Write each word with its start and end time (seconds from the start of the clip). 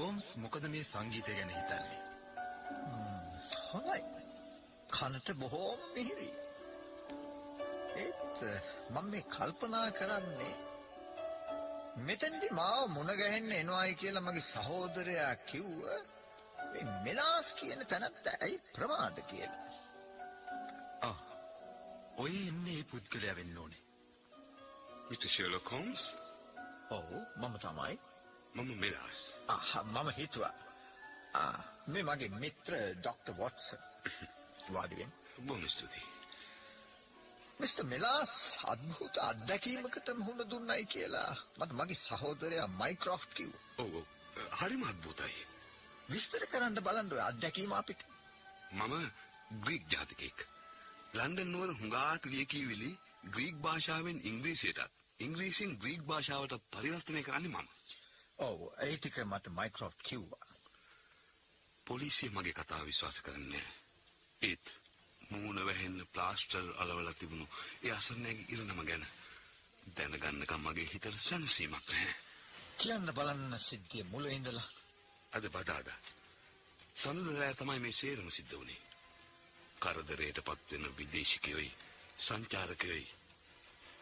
Holmes 0.00 0.36
මොකද 0.36 0.64
මේ 0.68 0.84
සංගීතය 0.84 1.32
ගැන 1.34 1.50
හිතන්නේ? 1.56 2.00
හොඳයි. 3.72 4.00
කනට 4.92 5.28
බොහෝම 5.32 5.80
මිහිරි. 5.94 6.30
ඒත් 7.96 8.38
මම 8.90 9.06
මේ 9.10 9.24
කල්පනා 9.36 9.90
කරන්නේ 9.90 10.56
මෙතෙන්දි 11.96 12.48
මාව 12.50 12.86
මුණ 12.88 13.12
ගැහෙන්න 13.16 13.52
එනවායි 13.52 13.94
කියලා 13.94 14.20
මගේ 14.20 14.40
සහෝදරයා 14.40 15.34
කිව්ව 15.34 15.82
මේ 16.72 16.84
මෙලාස් 17.04 17.48
කියන 17.54 17.86
තැනත්ත 17.86 18.26
ඇයි 18.34 18.62
ප්‍රමාද 18.74 19.16
කියලා. 19.20 19.64
ආ. 21.02 21.16
ඔය 22.16 22.34
එන්නේ 22.48 22.82
පුද්ගලයා 22.90 23.36
වෙන්න 23.36 23.58
ඕනේ. 23.58 23.82
Sherlock 25.34 25.72
Holmes, 25.72 26.04
ඔව් 26.90 27.10
මම 27.36 27.58
තමයි. 27.58 27.98
මම 28.54 28.70
මෙලාස්. 28.76 29.18
මම 29.86 30.08
හිතුවා. 30.10 30.54
මේ 31.86 32.02
මගේ 32.02 32.30
මිත්‍ර 32.36 32.72
ඩොක්ටර් 32.96 33.32
වොට්සන්. 33.34 33.80
වාඩි 34.68 34.96
වෙන්න. 34.96 35.12
බොහොම 35.38 35.68
ස්තුතියි. 35.68 36.08
මිස්ටර් 37.58 37.84
මෙලාස් 37.84 38.32
අద్භූත 38.64 39.16
අත්දැකීමකට 39.20 40.08
මුහුණ 40.14 40.50
දුන්නයි 40.50 40.84
කියලා 40.86 41.32
මට 41.58 41.72
මගේ 41.72 41.98
සහෝදරයා 41.98 42.68
මයික්‍රොෆ්ට් 42.74 43.30
කිව්වා. 43.34 43.64
ඔව් 43.78 43.92
ඔව්. 43.94 44.06
හරිම 44.58 44.82
අద్භූතයි. 44.84 45.34
විස්තර 46.08 46.44
කරන්න 46.46 46.80
බලන්න 46.80 47.12
ඔය 47.12 47.22
අත්දැකීම 47.22 47.72
අපිට. 47.72 48.00
මම 48.72 48.94
ග්‍රීක් 49.58 49.84
ජාතිකයෙක්. 49.88 50.38
ලන්ඩන් 51.14 51.52
නුවර 51.52 51.70
හුඟාක් 51.72 52.22
ලියකියවිලි 52.26 52.90
ග්‍රීක් 53.26 53.56
භාෂාවෙන් 53.58 54.18
ඉංග්‍රීසියටත් 54.24 54.98
ඉංග්‍රීසියෙන් 55.20 55.72
ග්‍රීක් 55.78 56.02
භාෂාවට 56.04 56.54
පරිවර්තනය 56.72 57.22
කරන්නේ 57.22 57.54
මම. 57.54 57.68
ඔව් 58.40 58.60
ඒ 58.78 58.96
ටික 58.96 59.16
මට 59.22 59.46
මයික්‍රොෆ්ට් 59.50 60.00
කිව්වා. 60.02 60.46
පොලිසිය 61.86 62.30
මගේ 62.30 62.54
කතාව 62.54 62.84
විශ්වාස 62.86 63.18
කරන්නේ. 63.20 63.66
ඒත් 64.42 64.66
මූණ 65.30 65.66
වැහෙන්න 65.66 66.06
ප්ලාස්ටර් 66.06 66.66
අලවලා 66.76 67.14
තිබුණු 67.14 67.46
ඒ 67.82 67.92
අසරණයාගේ 67.92 68.50
ඉරණම 68.50 68.82
ගැන 68.84 69.04
දැනගන්නකම් 69.96 70.62
මගේ 70.62 70.90
හිතට 70.92 71.06
සැනසීමක් 71.18 71.86
නැහැ. 71.86 72.14
කියන්න 72.78 73.14
බලන්න 73.14 73.58
සිද්ධිය 73.60 74.04
මුල 74.04 74.26
ඉඳලා. 74.28 74.68
අද 75.32 75.44
බදාදා. 75.48 75.98
සඳුදා 76.94 77.54
තමයි 77.54 77.78
මේ 77.78 77.92
සේරම 77.92 78.30
සිද්ධ 78.30 78.52
වුණේ. 78.52 78.82
කරදරයට 79.80 80.38
පත්වෙන 80.42 80.84
විදේශිකයොයි 80.96 81.70
සංචාරකයොයි 82.18 83.06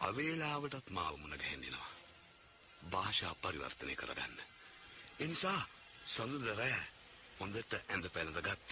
අවේලාවටත් 0.01 0.87
මාව 0.89 1.15
මුණ 1.17 1.37
ගැහෙන්නෙනවා. 1.37 1.98
භාෂා 2.83 3.33
පරිවර්තනය 3.35 3.95
කරගන්න. 3.95 4.35
එනිසා 5.19 5.61
සඳුදරෑ 6.05 6.79
හොඳට 7.39 7.73
ඇඳ 7.73 8.05
පැළඳ 8.09 8.41
ගත්ත. 8.41 8.71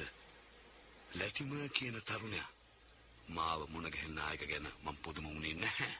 ලැටිම 1.12 1.52
කියන 1.70 2.02
තරුණයා 2.04 2.50
මාව 3.28 3.62
මුණ 3.70 3.92
ගැහෙන්න 3.92 4.20
ආයක 4.20 4.44
ගැන 4.46 4.68
මම 4.84 4.98
පුදුම 4.98 5.26
වුණේ 5.26 5.56
නැහැ. 5.56 5.94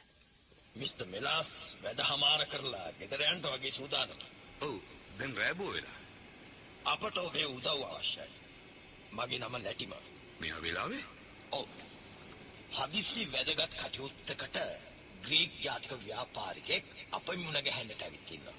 මිස්ටර් 0.74 1.06
මෙලාස් 1.06 1.50
වැඩ 1.82 2.00
හමාර 2.02 2.42
කරලා 2.46 2.88
ගෙදර 2.98 3.22
යන්න 3.24 3.46
වගේ 3.46 3.72
සූදානම්. 3.72 4.20
ඔව් 4.60 4.76
දැන් 5.18 5.36
රෑබෝ 5.36 5.70
වෙලා. 5.72 5.98
අපට 6.84 7.18
ඔබේ 7.18 7.46
උදව් 7.48 7.82
අවශ්‍යයි. 7.86 8.32
මගේ 9.12 9.38
නම 9.38 9.54
ලැටිම. 9.58 9.92
මේ 10.40 10.62
වෙලාවේ 10.62 11.04
ඔව්. 11.52 11.68
හදිසි 12.72 13.22
වැදගත් 13.32 13.74
කටයුත්තකට 13.74 14.58
ග්‍රීක් 15.22 15.52
ජාතික 15.64 15.92
ව්‍යාපාරිකයෙක් 16.04 16.84
අපේ 17.12 17.36
මුණ 17.36 17.64
ගැහෙන්නට 17.64 18.02
ඇවිත් 18.02 18.30
ඉන්නවා. 18.30 18.58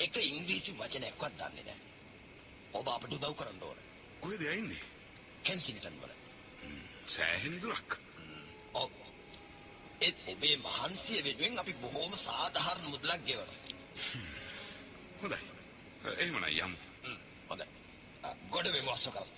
එක 0.00 0.16
ඉංග්‍රීසි 0.16 0.72
වචනයක්වත් 0.78 1.34
දන්නේ 1.38 1.64
නැහැ. 1.64 1.80
ඔබ 2.72 2.88
අපට 2.88 3.12
උදව් 3.12 3.34
කරන්න 3.36 3.62
ඕන. 3.62 3.78
කොහෙද 4.20 4.42
යන්නේ? 4.48 4.84
කෙන්සින්ටන් 5.42 6.00
වල. 6.02 6.14
සෑහෙන 7.06 7.60
දුරක්. 7.62 7.98
ඔව්. 8.72 8.90
ඒත් 10.00 10.16
ඔබේ 10.26 10.56
මහන්සිය 10.56 11.20
වෙනුවෙන් 11.24 11.58
අපි 11.58 11.74
බොහෝම 11.82 12.16
සාධාරණ 12.18 12.90
මුදලක් 12.90 13.22
ගෙවනවා. 13.26 13.60
හොඳයි. 15.22 15.40
එහෙමනම් 16.18 16.48
යමු. 16.56 16.78
හොඳයි. 17.48 17.66
ගොඩ 18.50 18.72
වෙමු 18.72 18.90
අස්සකම්. 18.90 19.28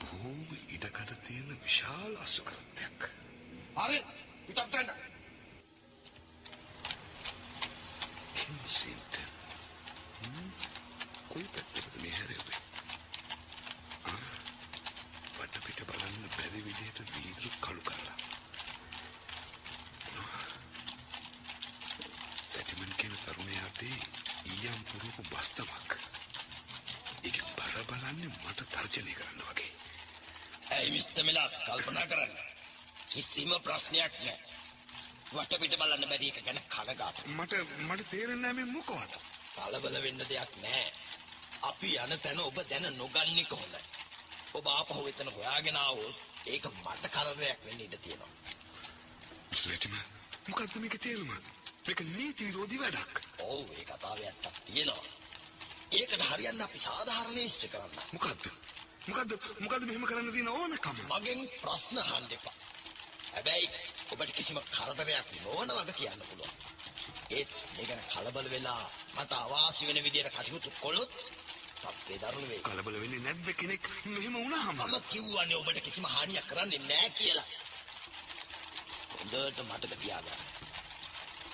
බොහෝම 0.00 0.48
ඉඩකඩ 0.68 1.12
තියෙන 1.68 1.76
විශාල 1.84 2.16
අසුකරත්තයක්. 2.16 3.10
හරි. 3.76 4.04
පිටත් 4.46 4.72
වෙන්න. 4.72 4.90
කින්සින්ටන්. 8.34 9.28
කොයි 11.28 11.48
පැත්තටද 11.54 12.00
මේ 12.02 12.12
හැරෙන්නේ? 12.12 12.60
ආ, 14.04 14.16
වටපිට 15.36 15.84
බලන්න 15.90 16.24
බැරි 16.36 16.64
විදිහට 16.64 17.12
වීදුරු 17.14 17.50
කළු 17.60 17.82
කරලා. 17.82 18.16
ඇටිමන් 22.56 22.94
කියන 22.96 23.18
තරුණයාට 23.18 23.82
ඊයම් 23.82 24.80
පුරුපු 24.88 25.22
බස්තමක්. 25.30 25.90
ඒක 27.24 27.44
බර 27.52 27.76
බලන්නේ 27.84 28.32
මට 28.36 28.70
තර්ජනය 28.72 29.12
කරන්න 29.14 29.44
වගේ. 29.50 29.72
ඇයි 30.88 30.96
මිස්ටර් 30.96 31.24
මෙලාස් 31.24 31.54
කල්පනා 31.66 32.06
කරන්න. 32.06 32.34
කිසිම 33.10 33.50
ප්‍රශ්නයක් 33.64 34.14
නැහැ. 34.18 34.36
වටපිට 35.32 35.74
බලන්න 35.80 36.04
බැරි 36.10 36.28
එක 36.30 36.38
ගැන 36.46 36.60
කනගාටුයි. 36.66 37.34
මට 37.34 37.52
මට 37.88 38.06
තේරෙන්නේ 38.10 38.52
මේ 38.52 38.68
මොකවත්. 38.68 39.12
කලබල 39.56 39.96
වෙන්න 40.04 40.22
දෙයක් 40.22 40.54
නැහැ. 40.62 40.86
අපි 41.62 41.90
යන 42.04 42.14
තැන 42.22 42.40
ඔබ 42.40 42.60
දැන 42.70 42.86
නොගන්නේ 42.96 43.44
කොහොමද? 43.50 43.74
ඔබ 44.56 44.66
ආපහු 44.68 45.04
එතන 45.10 45.28
හොයාගෙන 45.36 45.76
ආවොත් 45.76 46.16
ඒක 46.46 46.70
මට 46.72 47.12
කරදරයක් 47.16 47.60
වෙන්න 47.66 47.84
ඉඩ 47.86 47.98
තියෙනවා. 48.00 48.32
ස්ලෙටිම 49.54 49.98
මොකද්ද 50.48 50.78
මේක 50.78 50.96
තේරුම? 50.98 51.34
මේක 51.86 52.00
නීති 52.08 52.48
විරෝධී 52.48 52.80
වැඩක්. 52.84 53.20
ඔව් 53.44 53.76
ඒ 53.76 53.84
කතාවේ 53.84 54.32
ඇත්තක් 54.32 54.64
තියෙනවා. 54.64 55.04
ඒකට 55.92 56.26
හරියන්න 56.30 56.66
අපි 56.66 56.84
සාධාරණ 56.86 57.44
ඉෂ්ට 57.44 57.68
කරන්න. 57.68 58.02
මොකද්ද? 58.16 58.67
මොකද්ද 59.08 59.32
මොකද්ද 59.58 59.84
මෙහෙම 59.84 60.04
කරන්න 60.04 60.32
තියෙන 60.32 60.48
ඕනකම? 60.50 60.98
මගෙන් 61.10 61.40
ප්‍රශ්න 61.56 61.98
අහන්න 62.00 62.32
එපා. 62.32 62.56
හැබැයි 63.28 63.68
ඔබට 64.12 64.32
කිසිම 64.32 64.58
කරදරයක් 64.66 65.28
නොවන 65.38 65.70
වගේ 65.70 65.94
කියන්න 65.94 66.22
පුළුවන්. 66.22 66.52
ඒත් 67.30 67.50
මේ 67.70 67.86
ගැන 67.86 68.02
කලබල 68.06 68.50
වෙලා 68.50 68.84
මට 69.14 69.32
අවාසි 69.34 69.88
වෙන 69.88 70.02
විදියට 70.04 70.34
කටයුතු 70.34 70.70
කළොත් 70.76 71.12
තත්ත්වේ 71.78 72.18
දරුණු 72.20 72.48
වෙයි. 72.48 72.62
කලබල 72.62 73.00
වෙන්නේ 73.00 73.20
නැද්ද 73.20 73.48
කෙනෙක් 73.54 73.88
මෙහෙම 74.06 74.34
වුණාම? 74.34 74.76
මම 74.76 74.96
කිව්වනේ 75.08 75.56
ඔබට 75.56 75.80
කිසිම 75.80 76.06
හානියක් 76.06 76.46
කරන්නේ 76.46 76.82
නැහැ 76.82 77.10
කියලා. 77.12 77.48
හොඳට 79.12 79.58
මතක 79.62 79.92
තියාගන්න. 79.96 80.40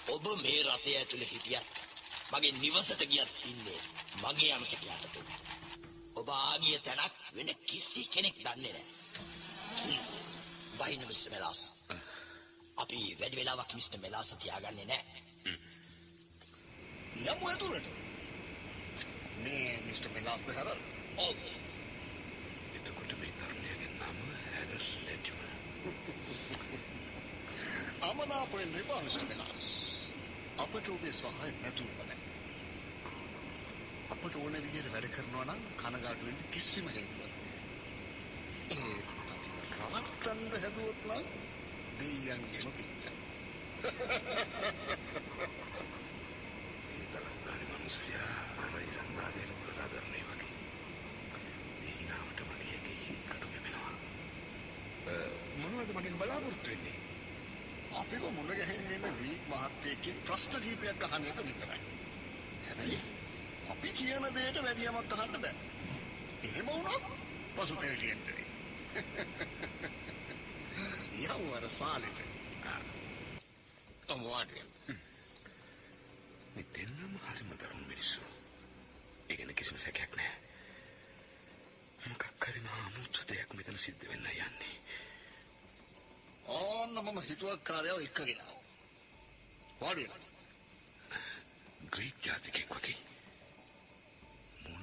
ඔබ 0.08 0.24
මේ 0.42 0.60
රථය 0.64 0.92
ඇතුලේ 0.94 1.28
හිටියත් 1.28 1.68
මගේ 2.30 2.52
නිවසට 2.54 3.02
ගියත් 3.06 3.32
ඉන්නේ 3.44 3.80
මගේ 4.22 4.52
අංශක 4.52 4.82
යටතේ. 4.84 5.53
ආගිය 6.28 6.78
තැනක් 6.78 7.14
වෙන 7.34 7.50
කිසි 7.66 8.02
කෙනෙක් 8.06 8.36
දන්නේ 8.36 8.72
නැහැ. 8.72 8.84
බයින 10.78 11.02
මිස්ටර් 11.08 11.30
මෙලාස්. 11.30 11.60
අපි 12.76 12.98
වැඩි 13.20 13.36
වෙලාවක් 13.36 13.74
මිස්ටර් 13.74 13.98
මෙලාස් 13.98 14.28
තියාගන්නේ 14.34 14.84
නැහැ. 14.84 15.22
යමු 17.24 17.48
ඇතුළට. 17.48 17.86
මේ 19.38 19.78
මිස්ටර් 19.86 20.10
මෙලාස්ද 20.10 20.48
හැර? 20.50 20.68
ඔව්. 21.18 21.38
එතකොට 22.74 23.12
මේ 23.18 23.32
තරුණයාගේ 23.32 23.90
නම 23.92 24.18
හැරස් 24.48 24.88
ලැටිම. 25.04 25.38
අමනාප 28.08 28.52
වෙන්න 28.52 28.78
එපා 28.80 29.00
මිස්ටර් 29.02 29.26
මෙලාස්. 29.26 29.62
අපට 30.58 30.88
ඔබේ 30.88 31.14
සහාය 31.14 31.52
නැතුව 31.56 31.90
බෑ. 31.98 32.23
අපට 34.24 34.36
ඕන 34.36 34.54
විදිහට 34.56 34.92
වැඩ 34.92 35.06
කරනවා 35.12 35.44
නම් 35.44 35.58
කනගාටු 35.76 36.26
වෙන්න 36.26 36.44
කිසිම 36.50 36.86
හේතුවක් 36.88 37.32
නෑ. 37.38 37.58
ඒ 38.74 38.94
තමයි 39.24 39.50
රවට්ටන්න 39.80 40.54
හැදුවොත් 40.54 41.00
නම් 41.08 41.26
දෙයියන්ගේම 41.98 42.70
පිට. 42.76 43.04
මේ 46.86 47.06
දලස්දාරි 47.12 47.66
මිනිස්සයා 47.72 48.30
අර 48.62 48.74
ඉලන්දාරියට 48.82 49.60
වඩා 49.62 49.88
දරුණේ 49.90 50.24
වගේ. 50.28 50.54
දීනාවට 51.82 52.40
මගේ 52.46 52.70
ඇගේ 52.70 52.98
හිත් 53.02 53.22
කඩු 53.28 53.46
වෙනවා. 53.54 53.92
මොනවද 55.58 55.90
මගෙන් 55.92 56.16
බලාපොරොත්තු 56.16 56.68
වෙන්නේ? 56.68 56.96
අපිව 57.96 58.24
මුණ 58.30 58.54
ගැහෙන්න 58.54 58.88
ග්‍රීක් 59.12 59.42
මහත්තයෙක්ගෙන් 59.50 60.24
ප්‍රශ්න 60.24 60.56
කීපයක් 60.60 61.06
අහන 61.08 61.22
එක 61.26 61.38
විතරයි. 61.42 61.82
හැබැයි 62.64 63.13
අපි 63.84 63.92
කියන 63.94 64.26
දෙයට 64.34 64.58
වැඩි 64.64 64.86
යමක් 64.88 65.12
අහන්න 65.14 65.34
බෑ. 65.36 65.56
එහෙම 66.42 66.66
වුණොත් 66.66 67.04
පසුතැවිලියෙන්ට 67.56 68.28
වෙයි. 68.28 68.46
යමු 71.26 71.50
අර 71.52 71.66
සාලෙට. 71.70 72.18
ආ. 72.64 72.80
අමු 74.08 74.30
වාඩි 74.30 74.54
වෙන්න. 74.56 74.72
මේ 76.54 76.66
දෙන්නම 76.72 77.20
හරිම 77.26 77.52
දරුණු 77.54 77.86
මිනිස්සු. 77.86 78.24
ඒ 79.28 79.36
ගැන 79.36 79.54
කිසිම 79.54 79.78
සැකයක් 79.78 80.16
නැහැ. 80.16 80.38
මොකක් 82.08 82.24
හරි 82.42 82.66
අමුතු 82.78 83.20
දෙයක් 83.28 83.50
මෙතන 83.54 83.78
සිද්ධ 83.78 84.08
වෙන්න 84.08 84.28
යන්නේ. 84.38 84.76
ඕන්න 86.56 87.02
මම 87.02 87.18
හිතුවක්කාරයව 87.22 87.98
එක්කගෙන 88.00 88.40
ආවා. 88.40 88.62
වාඩි 89.80 90.08
වෙන්න. 90.08 90.24
ග්‍රීක් 91.90 92.16
ජාතිකෙක් 92.24 92.72
වගේ. 92.76 93.13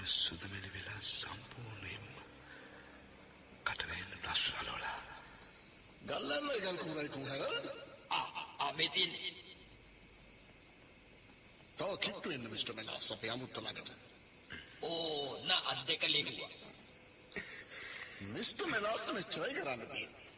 සුදුමෙලි 0.06 0.70
වෙලා 0.74 1.02
සම්පූර්ණයෙන්ම 1.10 2.08
කටවැන්න 3.66 4.12
ලස්සලෝලා. 4.26 4.98
ගල්ලල්ල 6.04 6.50
ගල් 6.60 6.78
කුරයි 6.78 7.10
කුහර. 7.10 7.42
තියෙන්නේ 8.90 9.34
තව 11.78 11.92
කිට්ටු 11.98 12.30
වෙන්න 12.30 12.50
මිස්ටර් 12.50 12.74
මෙලාස් 12.74 13.12
අපේ 13.12 13.32
අමුත්ත 13.32 13.58
ළඟට. 13.58 13.90
ඕ 14.84 15.38
නා 15.44 15.62
අත් 15.72 15.80
දෙක 15.88 16.04
ලිහුවා 16.06 16.52
මිස්ටර් 18.30 18.68
මෙලාස්ට 18.68 19.14
මෙච්චරයි 19.14 19.54
කරන්න 19.54 19.88
තියෙන්නේ. 19.88 20.30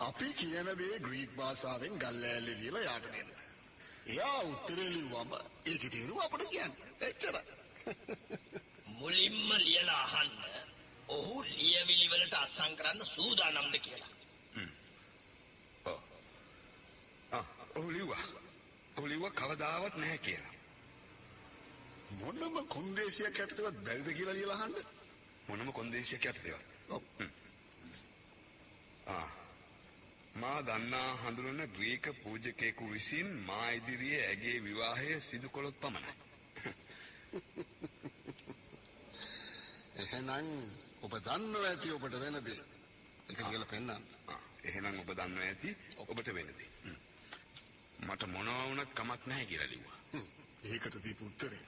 අපි 0.00 0.28
කියන 0.34 0.68
දේ 0.78 0.96
ග්‍රීක් 1.00 1.30
භාෂාවෙන් 1.36 1.94
ගල්ලෑල්ලේ 1.98 2.58
ලියලා 2.58 2.82
යාට 2.82 3.06
දෙන්න. 3.08 3.30
එයා 4.06 4.38
උත්තරේ 4.42 4.88
ලිව්වම 4.88 5.30
ඒකේ 5.66 5.90
තේරුම 5.90 6.20
අපිට 6.20 6.48
කියන්න. 6.48 6.72
එච්චරයි. 7.00 7.42
මුලින්ම 9.00 9.48
ලියලා 9.58 10.02
අහන්න 10.04 10.32
ඔහු 11.08 11.36
ලියවිලි 11.44 12.06
වලට 12.10 12.34
අත්සන් 12.34 12.76
කරන්න 12.76 13.06
සූදානම්ද 13.06 13.74
කියලා 13.78 14.10
ඔව්. 15.84 16.00
ආ, 17.32 17.44
ඔහු 17.74 17.92
ලිව්වා. 17.92 18.24
ඔහු 18.96 19.08
ලිව්වා 19.08 19.30
කවදාවත් 19.32 19.96
නැහැ 19.96 20.18
කියලා. 20.18 20.54
මොනම 22.12 22.56
කොන්දේසියක් 22.68 23.38
යටතේවත් 23.38 23.78
බැරිද 23.84 24.08
කියලා 24.12 24.34
ලියලා 24.34 24.58
අහන්න. 24.58 24.76
මොනම 25.48 25.72
කොන්දේසියක් 25.72 26.24
යටතේවත්. 26.24 26.66
ඔව්. 26.88 27.02
ආ. 29.08 29.28
මා 30.34 30.58
දන්නා 30.62 31.10
හඳුනන 31.16 31.62
ග්‍රීක 31.70 32.04
පූජකයෙකු 32.22 32.92
විසින් 32.92 33.28
මා 33.42 33.70
ඉදිරියේ 33.70 34.22
ඇගේ 34.26 34.58
විවාහය 34.64 35.20
සිදු 35.22 35.48
කළොත් 35.48 35.80
පමණයි. 35.80 36.12
එහෙනම් 40.20 40.48
ඔබ 41.02 41.14
දන්නව 41.24 41.64
ඇති 41.64 41.90
ඔබට 41.96 42.16
වෙන 42.22 42.36
දේ. 42.44 42.64
ඒක 43.28 43.38
කියලා 43.40 43.66
පෙන්නන්න. 43.66 44.02
ආ, 44.28 44.40
එහෙනම් 44.62 44.98
ඔබ 45.00 45.10
දන්නවා 45.16 45.46
ඇති 45.48 45.70
ඔබට 45.96 46.28
වෙනදී. 46.34 46.68
මට 48.00 48.26
මොනවා 48.28 48.66
වුණත් 48.68 48.92
කමක් 48.94 49.26
නැහැ 49.26 49.46
කියලා 49.46 49.70
ලිව්වා. 49.72 49.98
ඒකට 50.64 50.98
දීපු 51.04 51.26
උත්තරේ. 51.26 51.62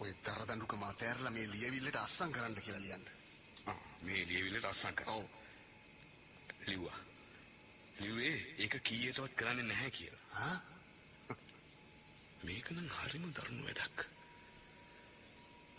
ඔය 0.00 0.12
දරදඬුකම 0.24 0.82
අතෑරලා 0.82 1.30
මේ 1.30 1.46
ලියවිල්ලට 1.50 1.96
අස්සම් 1.96 2.30
කරන්න 2.30 2.54
කියලා 2.60 2.80
ලියන්න. 2.80 3.06
ආ, 3.66 3.78
මේ 4.02 4.22
ලියවිල්ලට 4.28 4.64
අස්සම් 4.64 4.94
කරා. 4.94 5.14
ඔව්. 5.14 5.26
ලිව්වා. 6.66 6.98
ලිව්වේ 8.00 8.36
ඒක 8.58 8.78
කීයටවත් 8.82 9.34
කරන්නේ 9.34 9.66
නැහැ 9.66 9.90
කියලා. 9.90 10.22
හා? 10.30 10.56
මේක 12.44 12.70
නම් 12.70 12.88
හරිම 12.98 13.30
දරුණු 13.32 13.64
වැඩක්. 13.66 14.06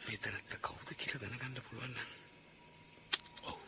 මේ 0.06 0.18
තැනත්ත 0.20 0.56
කවුද 0.62 0.90
කියලා 0.96 1.22
දැනගන්න 1.24 1.62
පුළුවන් 1.62 1.92
නම්. 1.92 2.10
ඔව්. 3.44 3.60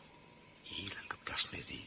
ඊළඟ 0.71 1.15
ප්‍රශ්නේදී 1.25 1.85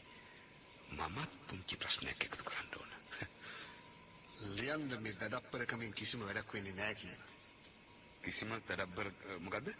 මමත් 0.91 1.37
පුංචි 1.47 1.77
ප්‍රශ්නයක් 1.77 2.25
එකතු 2.25 2.43
කරන්න 2.43 2.75
ඕන. 2.75 2.91
ලියන්න 4.57 4.97
මේ 5.03 5.15
දඩප්පරකමින් 5.15 5.93
කිසිම 5.93 6.25
වැඩක් 6.25 6.53
වෙන්නේ 6.53 6.73
නැහැ 6.73 6.95
කියලා. 6.95 7.31
කිසිම 8.21 8.53
තඩබ්බර 8.59 9.11
මොකද්ද? 9.39 9.71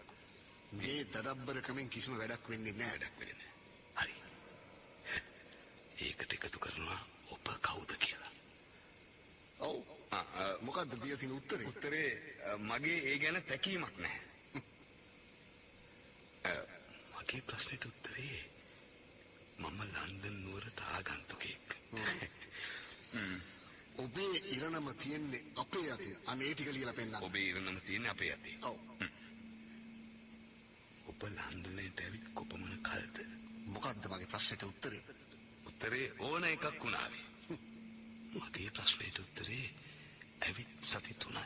මේ 0.74 1.04
දඩබ්බරකමින් 1.06 1.90
කිසිම 1.90 2.18
වැඩක් 2.18 2.50
වෙන්නේ 2.50 2.74
නැහැ. 2.74 2.98
වැඩක් 2.98 3.20
වෙන්නේ 3.20 3.52
නැහැ. 3.96 4.02
හරි. 4.02 4.16
ඒකට 6.06 6.40
එකතු 6.40 6.60
කරනවා 6.60 7.00
ඔබ 7.30 7.56
කවුද 7.62 7.96
කියලා. 8.00 8.34
ඔව්. 9.60 9.80
මොකද්ද 10.62 11.00
දිය 11.00 11.18
තියෙන 11.18 11.36
උත්තරේ? 11.36 11.68
උත්තරේ 11.68 12.10
මගේ 12.66 13.00
ඒ 13.10 13.18
ගැන 13.20 13.44
තැකීමක් 13.44 13.98
නැහැ. 13.98 14.31
මගේ 17.14 17.42
ප්‍රශ්නෙට 17.42 17.86
උත්තරේ 17.86 18.40
මම 19.60 19.80
ලන්ඩන් 19.84 20.38
නුවරට 20.44 20.80
ආගන්තුකෙක්. 20.82 21.68
ඔබේ 23.98 24.38
ඉරණම 24.56 24.88
තියෙන්නේ 24.98 25.44
අපේ 25.56 25.92
අතේ. 25.92 26.16
අනේ 26.26 26.54
ටික 26.54 26.74
ලියලා 26.74 26.94
පෙන්නන්න. 26.94 27.24
ඔබේ 27.24 27.48
ඉරණම 27.50 27.82
තියෙන්නේ 27.82 28.12
අපේ 28.12 28.32
අතේ. 28.34 28.58
ඔව්. 28.62 28.78
ඔබ 31.10 31.24
ලන්ඩනයට 31.24 32.00
ඇවිත් 32.00 32.26
කොපමණ 32.34 32.82
කල්ද? 32.88 33.18
මොකද්ද 33.74 34.04
මගේ 34.12 34.32
ප්‍රශ්නෙට 34.34 34.64
උත්තරේ? 34.64 35.04
උත්තරේ 35.66 36.08
ඕන 36.20 36.44
එකක් 36.44 36.84
වුණාවේ. 36.84 37.26
මගේ 38.34 38.72
ප්‍රශ්නෙට 38.72 39.20
උත්තරේ 39.20 39.66
ඇවිත් 40.48 40.72
සති 40.84 41.14
තුනයි. 41.14 41.46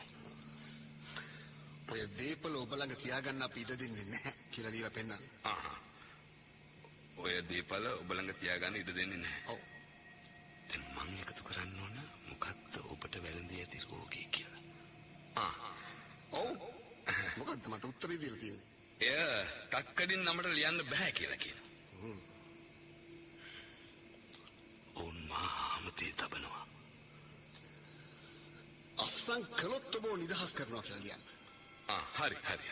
ඔය 1.88 2.02
දීපල 2.18 2.54
ඔබ 2.56 2.72
ළඟ 2.74 2.98
තියාගන්න 3.02 3.44
අපි 3.46 3.60
ඉඩ 3.62 3.72
දෙන්නේ 3.80 4.06
නැහැ 4.06 4.32
කියලා 4.50 4.72
ලියලා 4.74 4.90
පෙන්නන්න. 4.90 5.24
ආහා. 5.44 5.78
ඔය 7.16 7.34
දීපල 7.48 7.86
ඔබ 7.92 8.10
ළඟ 8.10 8.38
තියාගන්න 8.40 8.78
ඉඩ 8.80 8.90
දෙන්නේ 8.96 9.22
නැහැ. 9.22 9.42
ඔව්. 9.52 9.60
දැන් 10.68 10.86
මං 10.94 11.20
එකතු 11.22 11.46
කරන්න 11.46 11.76
ඕන 11.82 11.96
මොකක්ද 12.30 12.80
ඔබට 12.92 13.18
වැළඳී 13.24 13.60
ඇති 13.62 13.84
රෝගී 13.84 14.26
කියලා. 14.30 14.62
ආ. 15.36 15.52
ඔව්. 16.32 16.50
මොකද්ද 17.36 17.70
මට 17.70 17.84
උත්තරේ 17.84 18.18
දීලා 18.20 18.40
තියෙන්නේ? 18.40 18.66
එය 19.00 19.36
තක්කඩින් 19.70 20.24
නමට 20.24 20.52
ලියන්න 20.54 20.82
බෑ 20.90 21.12
කියලා 21.12 21.38
කියනවා. 21.38 21.70
හ්ම්. 22.00 22.20
ඔවුන් 24.96 25.22
මා 25.28 25.48
ආමතේ 25.68 26.12
තබනවා. 26.18 26.66
අස්සන් 28.98 29.48
කළොත් 29.54 29.96
ඔබ 29.96 30.12
නිදහස් 30.18 30.54
කරනවා 30.54 30.82
කියලා 30.82 31.06
ලියන්න. 31.06 31.35
ආ 31.88 32.04
හරි 32.18 32.36
හරි. 32.48 32.70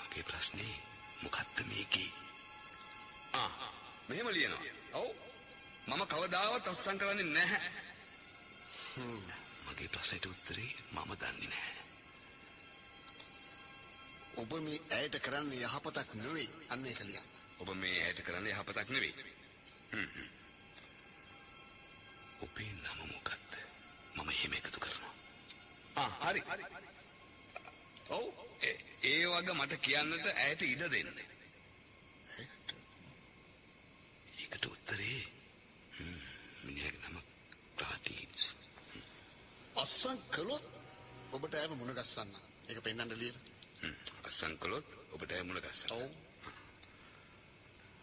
මගේ 0.00 0.24
ප්‍රශ්නේ 0.28 0.74
මොකක්ද 1.22 1.58
මේකේ? 1.70 2.12
ආ 3.34 3.50
මෙහෙම 4.08 4.28
ලියනවා. 4.28 4.74
ඔව්. 4.94 5.10
මම 5.88 6.02
කවදාවත් 6.12 6.66
අස්සම් 6.68 6.96
කරන්නේ 6.98 7.30
නැහැ. 7.36 7.70
මගේ 9.66 9.88
ප්‍රශ්නෙට 9.88 10.26
උත්තරේ 10.26 10.70
මම 10.92 11.10
දන්නේ 11.20 11.48
නැහැ. 11.48 11.82
ඔබ 14.36 14.52
මේ 14.66 14.80
ඇයට 14.96 15.16
කරන්නේ 15.20 15.64
යහපතක් 15.66 16.14
නෙවෙයි. 16.14 16.48
අන්න 16.72 16.86
ඒක 16.86 17.00
ලියන්න. 17.00 17.28
ඔබ 17.60 17.68
මේ 17.82 17.98
ඇයට 18.04 18.24
කරන්නේ 18.26 18.54
යහපතක් 18.54 18.88
නෙවෙයි. 18.90 19.14
ඔබේ 22.44 22.72
නම 22.72 23.00
මොකක්ද? 23.12 23.52
මම 24.14 24.30
එහෙම 24.30 24.52
එකතු 24.58 24.80
කරනවා. 24.80 25.14
ආ 25.96 26.10
හරි. 26.22 26.42
ඔව් 28.10 28.48
ඒ- 28.62 28.84
වගේ 29.26 29.52
මට 29.52 29.74
කියන්නට 29.74 30.26
ඇයට 30.26 30.62
ඉඩ 30.62 30.82
දෙන්න. 30.82 31.18
ඒකට 34.38 34.66
උත්තරේ 34.66 35.26
මිනිහගේ 36.64 37.08
නම 37.08 37.18
ප්‍රාටීස්. 37.76 38.56
අස්සන් 39.76 40.18
කළොත් 40.30 40.62
ඔබට 41.32 41.54
ඇව 41.54 41.70
මුණ 41.70 41.92
ගස්සන්න. 41.94 42.30
ඒක 42.68 42.80
පෙන්වන්න 42.80 43.12
ලියලා. 43.12 43.40
හ්ම් 43.82 43.94
අසංකලොත් 44.24 44.84
ඔබට 45.12 45.32
ඇය 45.32 45.42
මුණ 45.42 45.60
ගන්න. 45.60 45.92
ඔව්. 45.92 46.10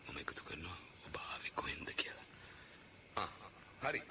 මම 0.07 0.17
එකතු 0.17 0.43
කරනවා 0.43 0.77
ඔබ 1.05 1.15
ආවේ 1.17 1.49
කොහෙන්ද 1.55 1.89
කියලා. 1.93 2.25
ආ 3.17 3.27
හරි. 3.81 4.01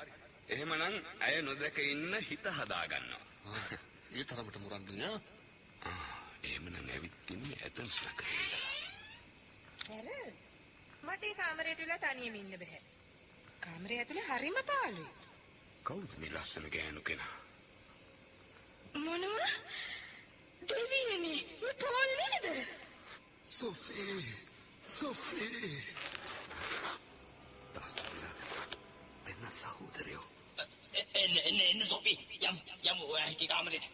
එහෙමනම් 0.48 1.04
ඇය 1.20 1.42
නොදැක 1.42 1.78
ඉන්න 1.78 2.14
හිත 2.18 2.44
හදා 2.46 2.86
ගන්නවා. 2.86 3.20
ආ, 3.44 3.76
ඒ 4.12 4.24
තරමට 4.24 4.56
මුරන්නේ 4.56 5.20
නගරේ 7.72 8.36
ඉඳලා. 8.42 8.66
හැර 9.88 10.08
මට 11.02 11.24
ඒ 11.24 11.34
කාමරයට 11.34 11.78
වෙලා 11.78 11.98
තනියම 11.98 12.34
ඉන්න 12.34 12.58
බෑ. 12.62 12.80
කාමරය 13.60 13.98
ඇතුලේ 13.98 14.26
හරිම 14.28 14.58
පාළුයි. 14.66 15.12
කවුද 15.84 16.12
මේ 16.18 16.30
ලස්සන 16.30 16.66
ගෑනු 16.74 17.00
කෙනා? 17.02 17.34
මොනවා? 18.96 19.50
දෙවියනි, 20.62 21.34
මේ 21.62 21.74
පොල් 21.74 22.10
නේද? 22.20 22.46
සොෆී 23.40 24.20
සොෆී 24.82 25.72
තාස්තුලා 27.74 28.34
දෙන්න 29.26 29.50
සහෝදරයෝ. 29.52 30.26
එන්න 31.14 31.36
එන්න 31.38 31.60
එන්න 31.60 31.86
සොපි 31.86 32.14
යම් 32.40 32.56
යම් 32.84 32.98
ඔයා 33.08 33.26
හිටි 33.26 33.46
කාමරේට 33.46 33.86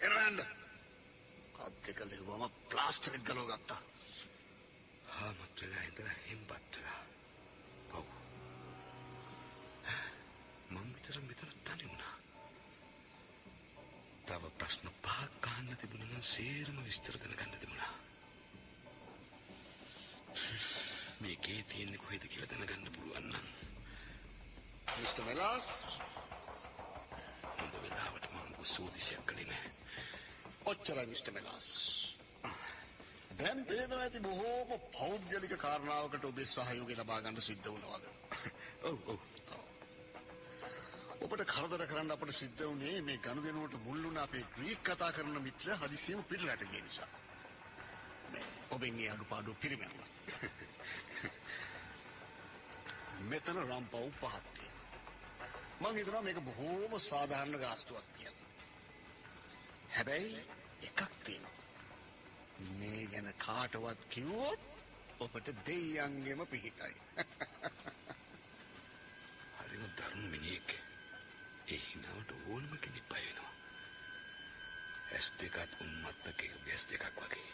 එරවන්න. 0.00 0.59
අත්තකල 1.66 2.12
මම 2.18 2.44
ප්ලාස්ටරික් 2.70 3.24
ගලෝ 3.24 3.46
ගත්තා. 3.46 3.80
හාමත් 5.14 5.56
වෙලා 5.60 5.84
ඉඳලා 5.88 6.16
හෙම්බත් 6.26 6.76
වෙලා. 6.76 7.02
පව්. 7.90 8.04
මං 10.70 10.88
විතර 10.94 11.16
මෙතන 11.20 11.52
තනි 11.66 11.84
වුණා. 11.90 12.14
තව 14.26 14.42
ප්‍රශ්න 14.58 14.86
පහක් 15.04 15.44
අහන්න 15.46 15.76
තිබුණා 15.76 16.10
නම් 16.10 16.24
සේරම 16.34 16.78
විස්තර 16.84 17.18
දැනගන්න 17.18 17.60
තිබුණා. 17.62 17.92
මේකේ 21.20 21.62
තියෙන්නේ 21.62 22.02
කොහෙද 22.04 22.24
කියලා 22.28 22.50
දැනගන්න 22.50 22.94
පුළුවන් 22.94 23.28
නම්. 23.32 23.48
මිස්ටර් 25.00 25.24
වෙලාස්? 25.26 25.68
හොඳ 27.58 27.74
වෙලාවට 27.82 28.32
මම 28.32 28.64
සූදිසියක් 28.74 29.26
කළේ 29.26 29.50
නැහැ. 29.50 29.79
ඔච්චරයි 30.70 31.06
මිස්ටර් 31.06 31.32
මෙලාස්. 31.32 31.68
දැන් 33.38 33.60
පේනවා 33.64 34.00
ඇති 34.04 34.20
බොහෝම 34.20 34.70
පෞද්ගලික 34.92 35.54
කාරණාවකට 35.64 36.24
ඔබේ 36.24 36.48
සහයෝගය 36.48 36.94
ලබා 36.96 37.20
ගන්න 37.22 37.46
සිද්ධ 37.48 37.68
වුණා 37.72 37.96
වගේ. 37.96 38.12
ඔව් 38.84 38.98
ඔව්. 39.12 39.20
ඔබට 41.20 41.42
කරදර 41.44 41.82
කරන්න 41.86 42.14
අපට 42.14 42.32
සිද්ධ 42.32 42.62
වුණේ 42.62 43.00
මේ 43.02 43.18
ගනුදෙනුවට 43.18 43.74
මුල් 43.86 44.00
වුණ 44.04 44.22
අපේ 44.22 44.44
ග්‍රීක් 44.54 44.80
කතා 44.82 45.10
කරන 45.12 45.36
මිත්‍රයා 45.42 45.80
හදිසියෙම 45.82 46.22
පිටරට 46.24 46.62
ගිය 46.70 46.82
නිසා. 46.82 47.10
මේ 48.32 48.46
ඔබෙන් 48.70 49.00
ඒ 49.00 49.10
අඩුපාඩු 49.14 49.56
පිරිමැව්වා. 49.62 50.08
මෙතන 53.30 53.58
රම්පව් 53.62 54.06
පහක් 54.20 54.44
තියෙනවා. 54.54 54.88
මං 55.82 55.96
හිතනවා 55.96 56.22
මේක 56.22 56.40
බොහෝම 56.46 56.92
සාධාරණ 57.00 57.60
ගාස්තුවක් 57.64 58.06
කියලා. 58.14 58.48
හැබැයි 59.90 60.59
එකක් 60.80 61.00
තියෙනවා. 61.24 61.58
මේ 62.74 63.06
ගැන 63.06 63.28
කාටවත් 63.38 64.02
කිව්වොත් 64.08 64.60
ඔබට 65.20 65.48
දෙයියන්ගෙම 65.66 66.40
පිහිටයි. 66.46 66.94
හරිම 69.58 69.84
දරුණු 69.96 70.28
මිනිහෙක්. 70.28 70.70
ඒ 71.68 71.80
හිනාවට 71.80 72.30
ඕනම 72.30 72.72
කෙනෙක් 72.78 73.06
බය 73.08 73.22
වෙනවා. 73.26 73.52
ඇස් 75.12 75.26
දෙකත් 75.38 75.76
උන්මත්තකේ 75.80 76.54
ගැස් 76.64 76.86
දෙකක් 76.86 77.04
වගේ. 77.18 77.50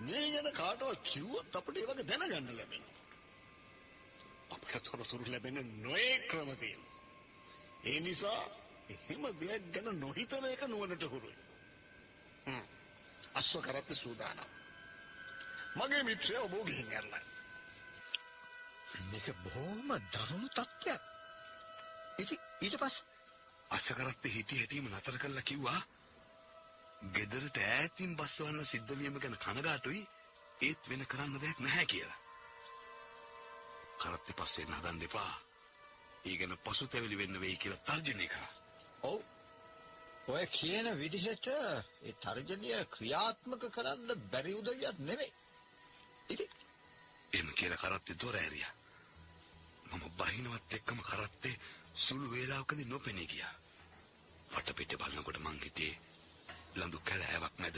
මේ 0.00 0.26
ගැන 0.32 0.50
කාටවත් 0.52 1.02
කිව්වොත් 1.04 1.56
අපිට 1.56 1.76
ඒ 1.76 1.86
වගේ 1.86 2.08
දැනගන්න 2.10 2.56
ලැබෙනවා. 2.56 2.98
අපිට 4.50 4.84
තොරතුරු 4.84 5.24
ලැබෙන 5.26 5.58
නොයේ 5.82 6.18
ක්‍රම 6.26 6.50
තියෙනවා. 6.56 6.92
ඒ 7.84 7.98
නිසා 8.00 8.42
එහෙම 8.88 9.24
දෙයක් 9.40 9.64
ගැන 9.74 9.88
නොහිතන 10.00 10.44
එක 10.46 10.62
නුවණට 10.66 11.04
හුරුයි. 11.06 11.43
හ්ම්. 12.46 12.64
අස්ව 13.34 13.60
කරත් 13.60 13.88
සූදානම්. 13.94 14.50
මගේ 15.76 16.02
මිත්‍රයා 16.02 16.42
ඔබ 16.42 16.54
ගිහින් 16.66 16.90
ඇරලා. 16.90 17.24
මේක 19.10 19.26
බොහොම 19.44 19.88
දරුණු 20.12 20.48
තත්ත්වයක්. 20.50 21.02
ඉතින් 22.18 22.40
ඊට 22.60 22.76
පස්සේ 22.76 23.12
අසකරත්තේ 23.70 24.32
හිටි 24.32 24.58
හැටීම 24.58 24.86
නතර 24.88 25.16
කරලා 25.18 25.42
කිව්වා 25.42 25.80
ගෙදරට 27.12 27.56
ඈතින් 27.60 28.12
බස්සවන්න 28.16 28.64
සිද්ධ 28.64 28.92
වීම 28.94 29.16
ගැන 29.18 29.36
කනගාටුයි 29.36 30.02
ඒත් 30.60 30.88
වෙන 30.88 31.06
කරන්න 31.06 31.40
දෙයක් 31.40 31.58
නැහැ 31.58 31.86
කියලා. 31.86 32.20
කරත්තේ 34.00 34.36
පස්සේ 34.36 34.66
නදන්න 34.66 35.02
එපා. 35.02 35.32
ඒ 36.24 36.36
ගැන 36.36 36.56
පසුතැවිලි 36.58 37.18
වෙන්න 37.18 37.40
වෙයි 37.40 37.56
කියලා 37.56 37.84
තර්ජනය 37.86 38.26
කරා. 38.28 38.50
ඔව්. 39.02 39.20
ඔය 40.26 40.46
කියන 40.48 40.86
විදිහට 40.98 41.46
ඒ 41.48 42.12
තර්ජනය 42.22 42.70
ක්‍රියාත්මක 42.86 43.64
කරන්න 43.70 44.20
බැරි 44.30 44.52
උදවියක් 44.54 44.98
නෙමෙයි. 45.00 45.32
ඉතින් 46.28 46.50
එහෙම 47.32 47.48
කියලා 47.54 47.78
කරත්තේ 47.78 48.16
දොර 48.16 48.36
ඇරියා. 48.36 48.74
මම 49.86 50.04
බහිනවත් 50.18 50.72
එක්කම 50.72 51.00
කරත්තේ 51.00 51.60
සුළු 51.96 52.26
වේලාවකදී 52.30 52.84
නොපෙනී 52.84 53.26
ගියා. 53.26 53.54
වටපිට 54.48 54.96
බලනකොට 54.96 55.38
මං 55.38 55.60
හිතේ 55.64 55.92
ලඳු 56.76 56.98
කැලෑවක් 57.00 57.54
මැද 57.58 57.76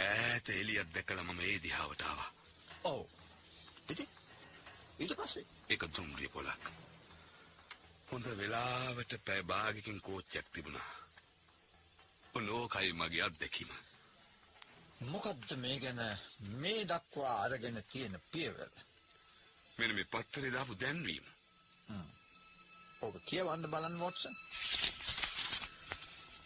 ඈත 0.00 0.46
එළියක් 0.50 0.88
දැකලා 0.94 1.24
මම 1.24 1.40
ඒ 1.42 1.58
දිහාවට 1.62 2.02
ආවා. 2.02 2.30
ඔව්. 2.84 3.02
ඉතින් 3.88 4.08
ඊට 4.98 5.16
පස්සේ 5.16 5.46
ඒක 5.68 5.82
දුම්රිය 5.88 6.28
පොලක්. 6.28 6.64
හොඳ 8.10 8.26
වෙලාවට 8.36 9.12
පැය 9.24 9.42
භාගකින් 9.44 10.00
කෝච්චයක් 10.00 10.46
තිබුණා. 10.52 10.90
ඔනෝකයි 12.34 12.92
මගේ 12.92 13.22
අත්දැකීම. 13.22 13.70
මොකද්ද 15.02 15.50
මේ 15.56 15.76
ගැන 15.78 16.00
මේ 16.56 16.82
දක්වා 16.84 17.34
අරගෙන 17.42 17.78
තියෙන 17.84 18.16
පියවර? 18.32 18.70
මෙන්න 19.78 19.94
මේ 19.94 20.04
පත්තරේ 20.06 20.52
දාපු 20.52 20.74
දැන්වීම. 20.76 21.26
ඔබ 23.02 23.14
කියවන්න 23.24 23.70
බලන්න 23.70 24.00
වොට්සන්. 24.00 24.34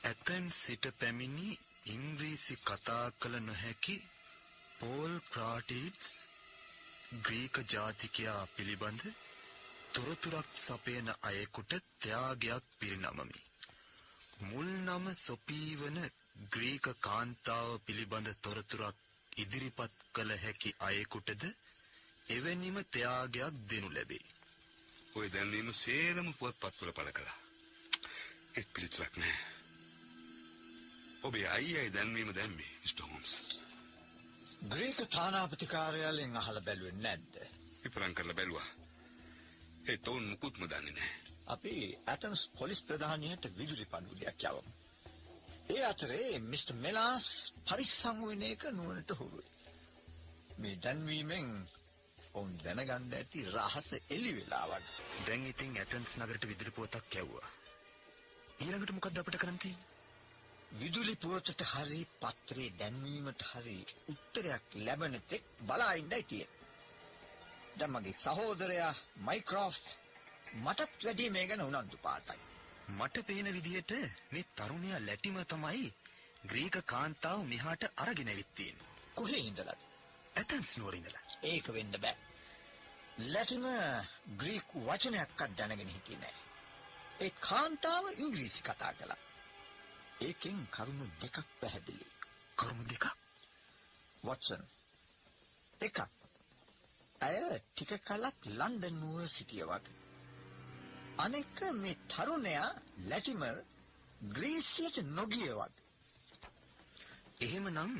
ඇතැන් 0.05 0.47
සිට 0.53 0.85
පැමිණි 0.99 1.49
ඉංග්‍රීසි 1.87 2.55
කතා 2.63 3.07
කළ 3.13 3.37
නොහැකි 3.41 3.97
පෝල් 4.79 5.15
ක්‍රාටීට්ස් 5.31 6.11
ග්‍රීක 7.23 7.57
ජාතිකයා 7.73 8.43
පිළිබඳ 8.57 9.03
තොරතුරක් 9.95 10.49
සපයන 10.57 11.09
අයෙකුට 11.23 11.73
ත්‍යාගයක් 12.01 12.65
පිරිනමමි. 12.79 13.41
මුල් 14.41 14.69
නම 14.87 15.05
සොපීවන 15.17 15.99
ග්‍රීක 16.51 16.87
කාන්තාව 17.01 17.69
පිළිබඳ 17.87 18.29
තොරතුරක් 18.41 18.97
ඉදිරිපත් 19.33 19.95
කළ 20.13 20.31
හැකි 20.37 20.71
අයෙකුටද 20.81 21.43
එවැනිම 22.27 22.77
ත්‍යාගයක් 22.87 23.55
දෙනු 23.71 23.89
ලැබේ. 23.91 24.27
ඔය 25.15 25.27
දැන්වීම 25.31 25.73
සේරම 25.75 26.29
පුවත්පත්වල 26.35 26.93
පළ 26.93 27.13
කළා. 27.13 27.39
ඒත් 28.55 28.69
පිළිතුරක් 28.73 29.15
නැහැ. 29.17 29.43
ඔබේ 31.23 31.47
අයියයි 31.49 31.93
දැන්වීම 31.93 32.31
දැම්මේ 32.35 32.73
මිස්ටර් 32.83 33.05
හෝම්ස්. 33.05 33.35
ග්‍රීක 34.71 34.99
තානාපති 35.09 35.67
කාර්යාලයෙන් 35.67 36.37
අහලා 36.37 36.67
බැලුවේ 36.69 36.97
නැද්ද? 36.99 37.35
විපරම් 37.85 38.15
කරලා 38.15 38.35
බැලුවා. 38.35 38.84
ඒ 39.85 39.99
තෝන් 39.99 40.25
මුකුත්ම 40.25 40.63
දන්නේ 40.63 40.93
නැහැ. 40.93 41.19
අපි 41.47 41.73
ඇතන්ස් 42.07 42.43
පොලිස් 42.59 42.81
ප්‍රධානියට 42.83 43.45
විදුලි 43.59 43.87
පණ්ඩුඩයක් 43.87 44.45
යවමු. 44.51 44.73
ඒ 45.69 45.83
අතරේ 45.85 46.39
මිස්ටර් 46.43 46.75
මෙලාස් 46.77 47.27
පරිස්සම් 47.67 48.19
වෙන 48.23 48.43
එක 48.45 48.63
නුවණට 48.71 49.11
හුරුයි. 49.19 49.51
මේ 50.59 50.81
දැන්වීමෙන් 50.83 51.49
ඔවුන් 52.35 52.55
දැනගන්න 52.59 53.13
ඇති 53.13 53.41
රහස 53.47 53.91
එළි 54.09 54.33
වෙලා 54.33 54.65
වගේ. 54.67 54.95
දැන් 55.27 55.47
ඉතින් 55.47 55.77
ඇතන්ස් 55.77 56.13
නගරට 56.19 56.49
විදුලි 56.51 56.73
පුවතක් 56.73 57.13
යවුවා. 57.17 57.51
ඊළඟට 58.59 58.97
මොකක්ද 58.97 59.19
අපිට 59.19 59.41
කරන්න 59.41 59.59
තියෙන්නේ? 59.59 59.93
විදුලි 60.73 61.15
පුවතට 61.17 61.61
හරි 61.67 62.01
පත්‍රේ 62.19 62.71
දැන්වීමට 62.79 63.49
හරි 63.51 63.79
උත්තරයක් 64.09 64.65
ලැබෙන 64.81 65.17
තෙක් 65.29 65.45
බලා 65.63 65.93
ඉන්නයි 65.95 66.23
තියෙන්නේ. 66.25 66.64
දැන් 67.79 67.93
මගේ 67.93 68.17
සහෝදරයා 68.17 68.93
මයික්‍රොෆ්ට් 69.19 69.89
මටත් 70.57 71.05
වැඩි 71.05 71.31
මේ 71.31 71.47
ගැන 71.47 71.63
උනන්දු 71.63 71.97
පාටයි. 71.99 72.41
මට 72.91 73.27
පේන 73.27 73.49
විදිහට 73.53 73.93
මේ 74.33 74.45
තරුණයා 74.57 75.01
ලැටිම 75.01 75.39
තමයි 75.45 75.89
ග්‍රීක 76.45 76.77
කාන්තාව 76.85 77.41
මෙහාට 77.45 77.85
අරගෙන 77.97 78.29
ඇවිත් 78.29 78.55
තියෙන්නේ. 78.55 78.93
කොහේ 79.15 79.43
ඉඳලාද? 79.43 79.81
ඇතන්ස් 80.35 80.71
නුවර 80.77 80.95
ඉඳලා. 80.95 81.25
ඒක 81.43 81.67
වෙන්න 81.69 82.01
බෑ. 82.01 82.17
ලැටිම 83.27 83.67
ග්‍රීක 84.37 84.69
වචනයක්වත් 84.81 85.57
දැනගෙන 85.59 85.89
හිටියේ 85.89 86.21
නෑ. 86.21 86.35
ඒ 87.21 87.33
කාන්තාව 87.41 88.05
ඉංග්‍රීසි 88.17 88.63
කතා 88.63 88.93
කළා. 88.93 89.21
ඒකෙන් 90.21 90.59
කරුණු 90.71 91.07
දෙකක් 91.23 91.37
පැහැදිලි. 91.61 92.07
කරුණු 92.59 92.85
දෙකක්. 92.85 93.07
වොට්සන්. 94.23 94.63
එකක්. 95.81 95.99
ඇය 97.21 97.61
ටික 97.61 97.93
කලක් 98.03 98.39
ලන්ඩන් 98.59 98.99
නුවර 99.01 99.29
සිටිය 99.29 99.65
වගේ. 99.65 99.95
අනෙක 101.19 101.59
මේ 101.73 102.01
තරුණයා 102.09 102.69
ලැටිමර් 103.09 103.57
ග්‍රීසියට 104.33 104.99
නොගිය 105.11 105.53
වගේ. 105.53 105.83
එහෙමනම් 107.41 107.93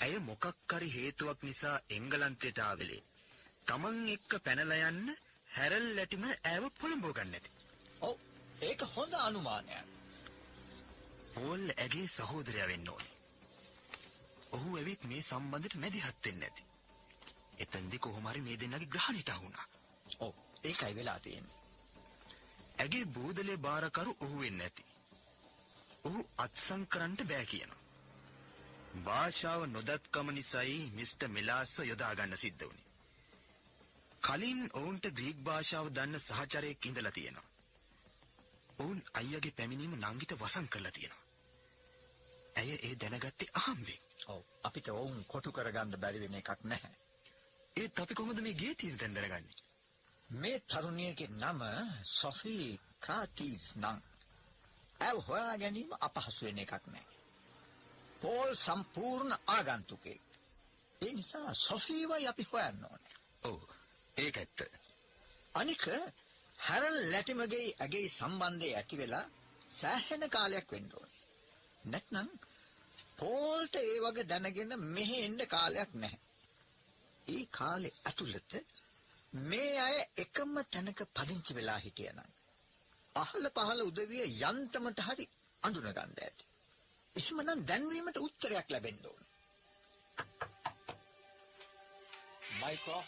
ඇය 0.00 0.14
මොකක් 0.18 0.44
හරි 0.72 0.88
හේතුවක් 0.96 1.40
නිසා 1.42 1.76
එංගලන්තයට 1.90 2.58
ආවෙලේ. 2.58 3.02
තමන් 3.66 3.98
එක්ක 4.08 4.30
පැනලා 4.44 4.88
යන්න 4.90 5.14
හැරල් 5.50 5.86
ලැටිම 5.96 6.24
ඇව 6.24 6.64
පොළඹව 6.80 7.12
ගන්න 7.12 7.34
ඇති. 7.34 7.50
ඔව් 8.00 8.16
ඒක 8.62 8.80
හොඳ 8.94 9.12
අනුමානයක්. 9.12 9.86
පෝල් 11.34 11.64
ඇගේ 11.74 12.06
සහෝදරයා 12.06 12.68
වෙන්න 12.68 12.88
ඕනේ. 12.88 13.14
ඔහු 14.52 14.76
ඇවිත් 14.76 15.02
මේ 15.04 15.22
සම්බන්ධයට 15.22 15.80
මැදිහත් 15.82 16.24
වෙන්න 16.24 16.42
ඇති. 16.42 16.67
එතෙන්දි 17.58 17.98
කොහොම 17.98 18.26
හරි 18.26 18.40
මේ 18.40 18.56
දෙන්නගේ 18.56 18.88
ග්‍රහණයට 18.88 19.30
වුණා. 19.36 19.66
ඔව් 20.18 20.34
ඒකයි 20.64 20.94
වෙලා 20.94 21.20
තියෙන්නේ. 21.20 21.56
ඇගේ 22.78 23.04
බූදලේ 23.08 23.58
බාරකරු 23.58 24.16
ඔහු 24.20 24.40
වෙන්න 24.40 24.60
ඇති. 24.60 24.84
ඔහු 26.04 26.20
අත්සන් 26.38 26.82
කරන්න 26.86 27.16
බෑ 27.24 27.46
කියනවා. 27.46 27.84
භාෂාව 29.04 29.62
නොදත්කම 29.68 30.28
නිසායි 30.32 30.78
මිස්ටර් 30.92 31.28
මිලාස්ව 31.28 31.84
යොදා 31.84 32.12
ගන්න 32.14 32.36
සිද්ධ 32.36 32.64
වුණේ. 32.64 32.88
කලින් 34.22 34.60
ඔවුන්ට 34.72 35.06
ග්‍රීක් 35.12 35.38
භාෂාව 35.42 35.86
දන්න 35.90 36.20
සහචරයෙක් 36.20 36.86
ඉඳලා 36.86 37.12
තියෙනවා. 37.12 37.48
ඔවුන් 38.78 39.00
අයියාගේ 39.14 39.52
පැමිණීම 39.52 39.94
නංගිට 39.96 40.36
වසන් 40.36 40.68
කරලා 40.68 40.92
තියෙනවා. 40.92 41.24
ඇය 42.56 42.70
ඒ 42.78 42.94
දැනගත්තේ 42.96 43.54
අහම්බෙන්. 43.56 44.00
ඔව් 44.26 44.42
අපිට 44.62 44.88
වුන් 44.92 45.20
කොටු 45.26 45.50
කරගන්න 45.52 46.00
බැරි 46.00 46.20
වෙන 46.20 46.34
එකක් 46.34 46.64
නැහැ. 46.64 46.96
ඒත් 47.78 48.00
අපි 48.00 48.14
කොහොමද 48.14 48.40
මේ 48.40 48.54
ගේ 48.54 48.74
තියෙන 48.74 48.98
තැන 48.98 49.14
දැනගන්නේ? 49.14 49.64
මේ 50.30 50.58
තරුණියගේ 50.60 51.30
නම 51.32 51.60
සොෆී 52.12 52.68
ක්‍රාටිස් 53.00 53.66
නම්. 53.76 53.98
ඇව 55.00 55.16
හොයා 55.26 55.56
ගැනීම 55.56 55.92
අපහසු 56.00 56.42
වෙන 56.44 56.58
එකක් 56.58 56.84
නෑ. 56.86 57.06
පෝල් 58.22 58.50
සම්පූර්ණ 58.56 59.32
ආගන්තුකෙක්. 59.46 60.22
ඒ 61.00 61.12
නිසා 61.12 61.50
සොෆීවයි 61.56 62.26
අපි 62.26 62.44
හොයන්න 62.52 62.84
ඕනේ. 62.84 63.16
ඔව්. 63.42 63.62
ඒක 64.16 64.36
ඇත්ත. 64.36 64.58
අනික 65.54 65.84
හැරල් 66.58 66.98
ලැටිමගේ 67.12 67.66
ඇගේ 67.80 68.06
සම්බන්ධය 68.08 68.70
ඇති 68.74 68.96
වෙලා 68.96 69.26
සෑහෙන 69.70 70.24
කාලයක් 70.30 70.68
වෙන්න 70.72 70.90
ඕනේ. 70.92 71.18
නැත්නම් 71.84 72.28
පෝල්ට 73.18 73.74
ඒ 73.76 73.98
වගේ 74.00 74.28
දැනගෙන 74.28 74.72
මෙහෙ 74.88 75.18
එන්න 75.24 75.40
කාලයක් 75.46 75.92
නැහැ. 75.94 76.27
ඒ 77.28 77.44
කාලේ 77.50 77.94
ඇතුළත 78.04 78.52
මේ 79.44 79.72
අය 79.78 79.96
එකම 80.16 80.54
තැනක 80.72 81.00
පදිංචි 81.14 81.52
වෙලා 81.54 81.78
හිටියනම් 81.78 82.20
අහල 83.14 83.44
පහල 83.50 83.80
උදවිය 83.82 84.24
යන්තමට 84.42 85.00
හරි 85.06 85.26
අඳුන 85.62 85.88
ගන්න 85.88 86.18
ඇති. 86.18 86.44
එහෙමනම් 87.14 87.64
දැන්වීමට 87.64 88.18
උත්තරයක් 88.18 88.68
ලැබෙන්න 88.70 89.06
ඕන. 89.06 89.24
මයිකෝ 92.60 93.02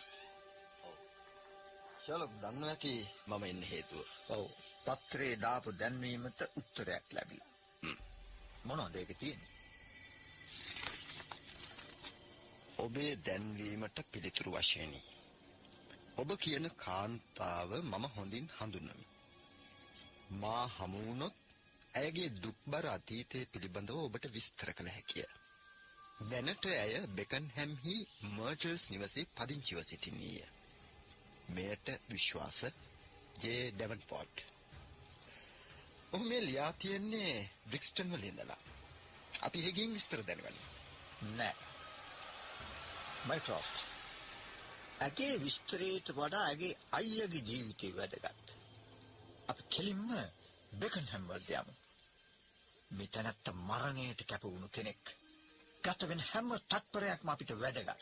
ශලොක් 2.04 2.32
දන්න 2.42 2.64
ඇති 2.64 2.94
මම 3.26 3.44
එන්න 3.44 3.62
හේතුව 3.64 4.06
ඔව්. 4.30 4.50
පත්‍රේ 4.84 5.34
දාපු 5.36 5.70
දැන්වීමට 5.74 6.40
උත්තරයක් 6.54 7.06
ලැබිලා. 7.12 7.50
මොනවද 8.64 8.96
ඒක 8.96 9.12
තියෙන්නේ? 9.18 9.59
ඔබේ 12.80 13.12
දැන්වීමට 13.16 13.99
පිළිතුරු 14.12 14.50
වශයෙනි. 14.52 15.00
ඔබ 16.16 16.30
කියන 16.37 16.66
කාන්තාව 16.76 17.70
මම 17.82 18.04
හොඳින් 18.16 18.46
හඳුනමි. 18.58 19.06
මා 20.32 20.64
හමු 20.66 20.99
වුණොත් 21.04 21.37
ඇයගේ 21.94 22.30
දුක්බර 22.37 22.84
අතීතය 22.87 23.38
පිළිබඳව 23.46 23.99
ඔබට 23.99 24.25
විස්තර 24.26 24.70
කළ 24.72 24.88
හැකිය. 24.88 25.28
දැනට 26.30 26.64
ඇය 26.75 26.94
බෙකන්හැම්හි 27.08 27.96
මර්ටල්ස් 28.28 28.84
නිවසේ 28.90 29.30
පදිංචිව 29.37 29.78
සිටින්නීය. 29.82 30.46
මෙයට 31.49 31.87
විශ්වාස 32.10 32.60
ජේ 33.42 33.62
ඩෙවන්පෝට්. 33.70 34.37
ඔහු 36.12 36.25
මේ 36.25 36.44
ලියා 36.44 36.72
තියෙන්නේ 36.72 37.34
බ්‍රික්ස්ටන් 37.66 38.12
වල 38.12 38.25
ඉඳලා. 38.25 38.60
අපි 39.40 39.64
හෙගින් 39.64 39.94
විස්තර 39.94 40.20
දැනගන්න. 40.22 40.58
නෑ. 41.37 41.69
මයික්‍රොෆ්ට්. 43.28 43.76
ඇගේ 45.00 45.34
විස්තරයට 45.40 46.08
වඩා 46.16 46.44
ඇගේ 46.44 46.78
අයියගේ 46.92 47.42
ජීවිතය 47.42 47.88
වැදගත්. 47.96 48.46
අපි 49.48 49.62
කෙලින්ම 49.68 50.08
බෙකන්හැම් 50.72 51.24
වලට 51.28 51.50
යමු. 51.52 51.74
මේ 52.90 53.08
තැනත්ත 53.08 53.52
මරණයට 53.62 54.24
කැප 54.24 54.44
වුණු 54.44 54.68
කෙනෙක්. 54.68 55.04
ගත 55.82 56.08
වෙන 56.08 56.22
හැම 56.22 56.50
තත්පරයක්ම 56.64 57.28
අපිට 57.28 57.52
වැදගත්. 57.56 58.00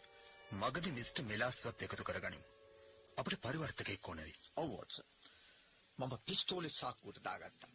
මගදී 0.53 0.93
මිස්ටර් 0.93 1.23
මෙලාස්වත් 1.23 1.83
එකතු 1.83 2.05
කරගනිමු. 2.05 2.47
අපිට 3.17 3.41
පරිවර්තකයෙක් 3.41 4.09
ඕන 4.09 4.19
වෙයි. 4.19 4.39
ඔව් 4.57 4.71
වොට්සන්. 4.71 5.09
මම 5.99 6.15
පිස්තෝලේ 6.25 6.71
සාක්කුවට 6.73 7.25
දාගත්තා. 7.25 7.71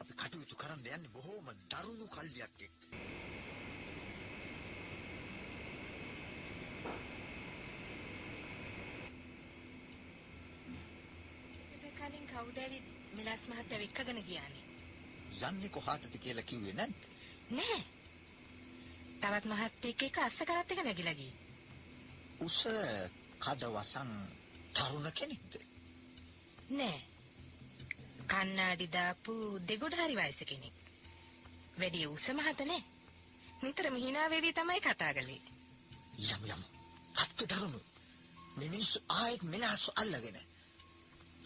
අපි 0.00 0.12
කටයුතු 0.14 0.56
කරන්න 0.56 0.86
යන්නේ 0.86 1.12
බොහෝම 1.12 1.48
දරුණු 1.70 2.06
කල්ලියක් 2.08 2.60
එක්ක. 2.60 2.80
ඒකට 11.72 11.96
කලින් 11.98 12.25
කවුද 12.36 12.58
ඇවිත් 12.58 12.86
මිලාස් 13.16 13.44
මහත්තයා 13.48 13.84
එක්කගෙන 13.84 14.20
ගියානේ? 14.28 14.64
යන්නේ 15.42 15.68
කොහාටද 15.68 16.16
කියලා 16.18 16.48
කිව්වේ 16.50 16.74
නැද්ද? 16.74 17.02
නෑ. 17.50 17.82
තවත් 19.20 19.44
මහත්තයෙක් 19.52 20.02
එක්ක 20.08 20.18
අස්ස 20.20 20.42
කරත් 20.48 20.72
එක 20.72 20.82
නැගිලා 20.84 21.14
ගියේ. 21.14 21.36
උස 22.40 22.58
කඩවසන් 23.40 24.10
තරුණ 24.74 25.08
කෙනෙක්ද? 25.12 25.56
නෑ. 26.70 26.98
කන්නාඩි 28.26 28.88
දාපු 28.88 29.36
දෙගොඩ 29.68 29.96
හරි 29.96 30.18
වයස 30.18 30.42
කෙනෙක්. 30.50 30.82
වැඩි 31.78 32.06
උස 32.08 32.26
මහත 32.30 32.66
නෑ. 32.70 32.82
නිතරම 33.62 33.96
hina 33.96 34.28
වෙවි 34.28 34.52
තමයි 34.52 34.80
කතා 34.80 35.14
කළේ. 35.14 35.42
යම් 36.26 36.44
යම්. 36.46 36.62
අත්ත 37.14 37.46
දරුණු. 37.46 37.80
මේ 38.56 38.68
මිනිස්සු 38.68 39.00
ආයෙත් 39.10 39.42
මෙලහසු 39.44 39.96
අල්ලගෙන. 39.96 40.38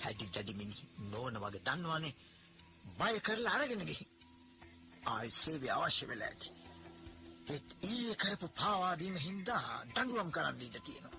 හැටි 0.05 0.27
දැඩි 0.27 0.55
මිනිහ 0.55 0.81
නෝන 1.11 1.35
වගේ 1.35 1.61
දන්නවනේ. 1.61 2.15
බය 2.99 3.21
කරලා 3.21 3.55
අරගෙන 3.55 3.87
ගිහින්. 3.87 4.09
ආයෙත් 5.07 5.33
සේවය 5.33 5.69
අවශ්‍ය 5.69 6.09
වෙලා 6.09 6.29
ඇති. 6.29 6.51
ඒත් 7.51 7.69
ඊයේ 7.83 8.15
කරපු 8.15 8.49
පාවා 8.49 8.99
දීම 8.99 9.17
හින්දා 9.17 9.85
දඬුවම් 9.95 10.31
කරන්න 10.31 10.61
ඉඩ 10.61 10.77
තියෙනවා. 10.85 11.19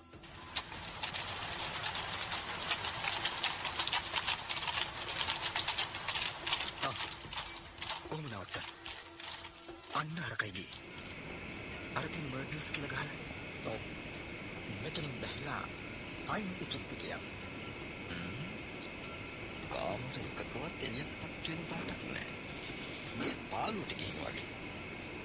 ඔහොම 8.12 8.26
නවත්ත. 8.26 8.58
අන්න 9.94 10.17
අරකයි 10.20 10.52
ගියේ. 10.52 10.80
අර 11.96 12.06
තියෙන 12.08 12.28
මර්ඩල්ස් 12.32 12.72
කියලා 12.72 12.89
ගහලා. 12.89 13.20
ඔව්. 13.65 13.82
මෙතනින් 14.84 15.15
බැලලා 15.22 15.63
පයින් 16.28 16.52
ඉතුරු 16.60 16.86
පිටියක්. 16.89 17.40
කාමර 19.82 20.17
එකකවත් 20.22 20.84
එළියක්පත් 20.88 21.48
වෙන 21.48 21.62
පාටක් 21.70 22.02
නැහැ. 22.08 22.28
මේ 23.20 23.36
පාළුවට 23.52 23.94
ගිහින් 24.00 24.20
වගේ. 24.20 24.50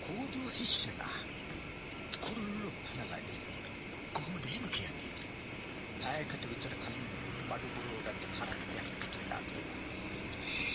කෝදුව 0.04 0.46
හිස්සලා. 0.58 1.16
කුරුල්ලු 2.20 2.70
පනලයි. 2.78 3.36
කොහොමද 4.12 4.46
එහෙම 4.50 4.66
කියන්නේ? 4.68 5.10
නායකට 6.00 6.48
විතර 6.52 6.76
කලින් 6.84 7.06
බඩු 7.50 7.68
පුරවගත්ත 7.74 8.26
කරක්ටයක් 8.32 8.88
පිටුලා 9.00 9.42
තියෙනවා. 9.42 9.78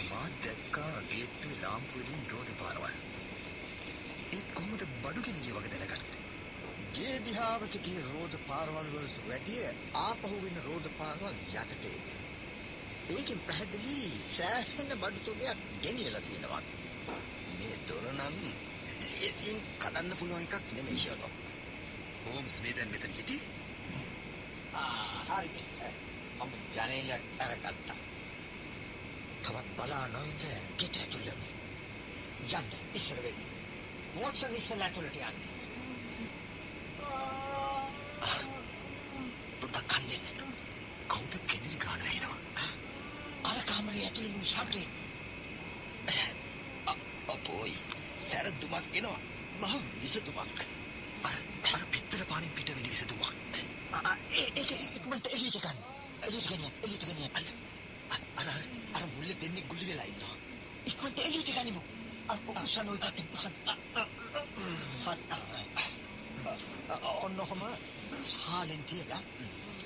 මා 0.09 0.29
දැක්කා 0.43 0.95
ගේට්ටුවේ 1.11 1.59
ලාම්පු 1.61 1.99
වලින් 1.99 2.23
රෝද 2.31 2.55
පාරවල්. 2.61 2.95
ඒත් 4.31 4.49
කොහොමද 4.53 4.87
බඩු 5.03 5.27
කෙනෙක්ගේ 5.27 5.55
වගේ 5.57 5.75
දැනගත්තේ? 5.75 6.25
ගේ 6.95 7.19
දිහාවට 7.25 7.83
ගිය 7.85 8.01
රෝද 8.09 8.41
පාරවල් 8.47 8.95
වලට 8.95 9.29
වැඩිය 9.29 9.69
ආපහු 10.07 10.35
වෙන 10.39 10.65
රෝද 10.67 10.91
පාරවල් 10.99 11.39
යටට 11.39 11.89
එන්න. 11.93 12.20
ඒකෙන් 13.11 13.39
පැහැදිලි 13.47 13.95
සෑහෙන 14.35 14.91
බඩු 15.01 15.19
තොගයක් 15.25 15.59
ගෙනියලා 15.83 16.21
තියෙනවා. 16.27 16.61
මේ 17.57 17.75
දොර 17.87 18.05
නම් 18.13 18.35
ලේසියෙන් 19.21 19.59
කඩන්න 19.81 20.17
පුළුවන් 20.19 20.45
එකක් 20.47 20.65
නෙමෙයි 20.75 20.99
ෂර්ලොක්. 21.03 21.35
හෝම්ස් 22.25 22.55
මේ 22.63 22.75
දැන් 22.77 22.91
මෙතන 22.91 23.13
හිටියේ? 23.17 23.45
ආ 24.73 25.39
හරි. 25.39 25.49
මම 26.39 26.53
ජනේලයක් 26.75 27.23
අරගත්තා. 27.39 27.99
තවත් 29.43 29.67
බලා 29.77 30.05
නොඉඳ 30.07 30.43
ගෙට 30.79 30.99
ඇතුළෙමු. 31.01 31.47
යන්න 32.49 32.69
ඉස්සර 32.99 33.19
වෙන්න. 33.23 33.41
වොට්සන් 34.15 34.55
ඉස්සර 34.59 34.83
ඇතුළට 34.85 35.17
යන්න. 35.21 35.39
පොඩ්ඩක් 39.61 39.87
කන් 39.91 40.05
දෙන්න. 40.09 40.55
කවුද 41.07 41.33
කෙනෙක් 41.47 41.79
ගාන 41.83 42.01
ඇහෙනවා? 42.01 42.39
අර 43.49 43.59
කාමරේ 44.55 44.87
ඇතුළේ 44.87 45.65
වූ 45.65 45.79
ශබ්දේ 46.07 46.31
අපෝයි 47.27 47.75
සැර 48.29 48.45
දුමක් 48.61 48.95
එනවා. 48.95 49.19
මහ 49.61 49.73
විසදුමක්. 50.01 50.37
අර 51.23 51.35
අර 51.73 51.81
පිත්තල 51.91 52.23
පානින් 52.23 52.49
පිට 52.49 52.69
වෙන 52.69 52.89
විසඳුමක්. 52.89 53.23
ආ, 53.91 54.01
ආ, 54.03 54.17
ඒ- 54.31 54.51
ඒක 54.55 54.71
ඉක්මනට 54.95 55.27
එළියට 55.27 55.61
ගන්න. 55.61 55.77
එළියට 56.23 56.47
ගෙනියන්න. 56.47 56.71
එළියට 56.83 57.05
ගෙනියන්න. 57.05 57.35
අර 58.09 58.21
අර 58.35 58.47
අර 58.93 59.03
මුල්ලේ 59.15 59.35
දෙන්නේ 59.41 59.61
ගුලි 59.61 59.87
වෙලා 59.87 60.05
ඉන්නවා. 60.05 60.35
ඉක්මනට 60.85 61.19
එළියට 61.19 61.53
ගනිමු. 61.53 61.81
අර 62.27 62.37
උස්සන 62.47 62.89
ඔය 62.89 62.97
පැත්තෙන් 62.97 63.27
උස්සන. 63.33 63.53
හරි. 65.05 65.19
ඔන්නකොම 67.21 67.61
සාලෙන් 68.21 68.83
තියලා 68.83 69.21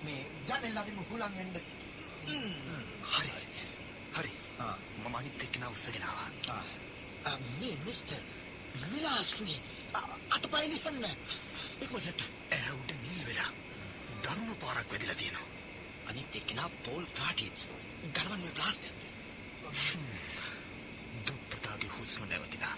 මේ 0.04 0.21
ජනෙලෙන් 0.47 1.06
හුලං 1.10 1.34
එන්න. 1.38 1.62
හරි. 3.12 3.44
ආ. 4.59 4.75
මම 5.03 5.15
අනිත් 5.15 5.43
එක්කෙනා 5.43 5.69
උස්සගෙන 5.69 6.03
ආවා. 6.03 6.29
ආ, 6.55 6.63
ආ, 7.25 7.37
මේ 7.59 7.75
මිස්ටර් 7.85 8.21
විලාස්නි 8.91 9.55
අතපය 10.35 10.63
ලිහන්න. 10.71 11.05
ඉක්මනට 11.83 12.21
ඇහැ 12.55 12.73
උඩ 12.81 12.91
නිල් 13.03 13.21
වෙලා 13.29 13.51
දරුණු 14.23 14.55
පාරක් 14.63 14.91
වැදිලා 14.91 15.15
තියෙනවා. 15.15 15.47
අනිත් 16.09 16.35
එක්කෙනා 16.35 16.69
පෝල් 16.85 17.05
ක්‍රාටින්ස්. 17.15 17.67
ගලවන්න 18.15 18.53
ප්ලාස්ටර්. 18.57 18.91
දුප්පතාගේ 21.27 21.91
හුස්ම 21.97 22.23
නැවතිලා. 22.29 22.75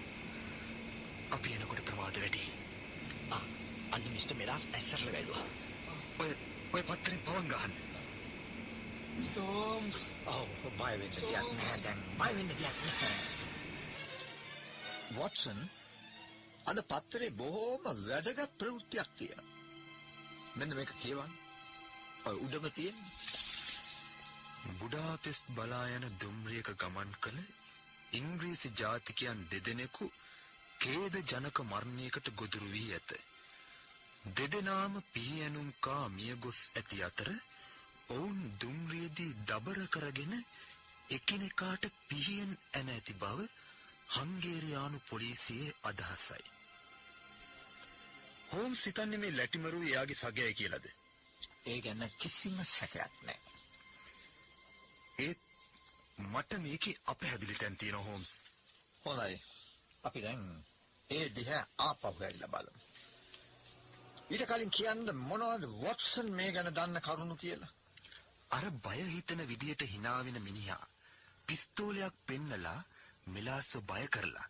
අපි 1.35 1.53
එනකොට 1.53 1.85
ප්‍රමාද 1.85 2.15
වැඩි. 2.21 2.43
අන්න 3.93 4.05
මිස්ටර් 4.13 4.35
මෙලාස් 4.35 4.69
ඇස්සරල 4.73 5.11
වැළුවා. 5.13 5.45
ඔය 6.19 6.31
ඔය 6.73 6.83
පත්තරෙන් 6.83 7.21
පවන් 7.25 7.47
ගහන්න. 7.51 7.73
ස්ටෝම්ස් 9.19 9.99
ඔව් 10.27 10.49
බය 10.73 10.93
වෙන්න 10.93 11.15
දෙයක් 11.15 11.49
නැහැ. 11.49 11.79
දැන් 11.81 11.99
බය 12.15 12.31
වෙන්න 12.33 12.51
දෙයක් 12.51 12.77
නැහැ. 12.79 13.15
වොට්සන් 15.11 15.59
අද 16.65 16.79
පත්තරේ 16.85 17.31
බොහෝම 17.33 17.83
වැදගත් 18.01 18.57
ප්‍රවෘත්තියක් 18.57 19.09
තියෙනවා. 19.15 19.55
මෙන්න 20.55 20.75
මේක 20.75 20.91
කියවන්න. 20.97 21.33
ඔය 22.25 22.35
උඩම 22.39 22.65
තියෙන 22.71 22.97
බුඩාපෙස්ට් 24.77 25.47
බලා 25.51 25.85
යන 25.89 26.05
දුම්රියක 26.17 26.69
ගමන් 26.75 27.11
කළ 27.19 27.39
ඉංග්‍රීසි 28.13 28.69
ජාතිකයන් 28.75 29.39
දෙදෙනෙකු 29.49 30.05
කේද 30.77 31.15
ජනක 31.23 31.57
මරණයකට 31.63 32.27
ගොදුරු 32.35 32.67
වී 32.69 32.93
ඇත. 32.93 33.11
දෙදෙනාම 34.35 34.93
පිහියනුම් 35.13 35.69
කා 35.79 36.05
මිය 36.09 36.33
ගොස් 36.37 36.59
ඇති 36.71 36.97
අතර 37.03 37.29
ඔවුන් 38.09 38.39
දුම්රියේදී 38.61 39.31
දබර 39.47 39.81
කරගෙන 39.87 40.33
එකිනෙකාට 41.09 41.83
පිහියෙන් 42.07 42.53
ඇන 42.73 42.89
ඇති 42.89 43.13
බව 43.15 43.39
හංගේරියානු 44.09 44.99
පොලිසියේ 45.09 45.75
අදහසයි. 45.83 46.45
හෝම් 48.51 48.73
සිතන්නේ 48.75 49.17
මේ 49.17 49.33
ලැටිමරු 49.33 49.81
එයාගේ 49.83 50.17
සගයයි 50.17 50.53
කියලාද? 50.53 50.85
ඒ 51.65 51.79
ගැන 51.81 52.01
කිසිම 52.17 52.57
සැකයක් 52.67 53.13
නැහැ 53.21 53.55
ඒත් 55.17 55.39
මට 56.25 56.51
මේකේ 56.59 56.99
අපහැදිලි 57.05 57.55
තැන් 57.55 57.77
තියෙන 57.77 57.99
හෝම්ස්. 57.99 58.31
හොඳයි 59.03 59.37
අපි 60.03 60.19
දැන් 60.21 60.43
ඒ 61.09 61.25
දිහා 61.35 61.63
ආපහු 61.79 62.13
හැරිලා 62.15 62.53
බලමු 62.53 62.81
ඊට 64.29 64.45
කලින් 64.45 64.71
කියන්න 64.71 65.11
මොනවද 65.21 65.63
වොට්සන් 65.75 66.29
මේ 66.31 66.51
ගැන 66.51 66.69
දන්න 66.71 67.01
කරුණු 67.01 67.35
කියලා 67.35 67.73
අර 68.51 68.65
බය 68.81 68.99
හිතන 69.05 69.41
විදියට 69.47 69.81
හිනාවෙන 69.85 70.39
මිනිහා 70.41 70.83
පිස්තෝලයක් 71.47 72.15
පෙන්නලා 72.25 72.79
මිලාස්ව 73.27 73.81
බය 73.83 74.05
කරලා 74.07 74.47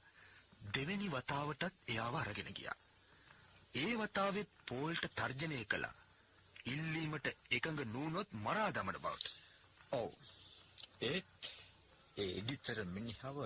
දෙවෙනි 0.73 1.07
වතාවටත් 1.09 1.73
එයාව 1.87 2.15
අරගෙන 2.15 2.51
ගියා. 2.53 2.77
ඒ 3.73 3.93
වතාවෙත් 3.95 4.49
පෝල්ට 4.65 5.03
තර්ජනය 5.15 5.59
කළා. 5.65 5.95
ඉල්ලීමට 6.65 7.27
එකඟ 7.51 7.81
නූනොත් 7.87 8.29
මරා 8.35 8.69
දමන 8.71 8.99
බවට. 8.99 9.25
ඔව් 9.91 10.09
ඒත් 11.03 11.51
ඒ 12.17 12.31
එඩිතර 12.31 12.79
මිනිහව 12.87 13.37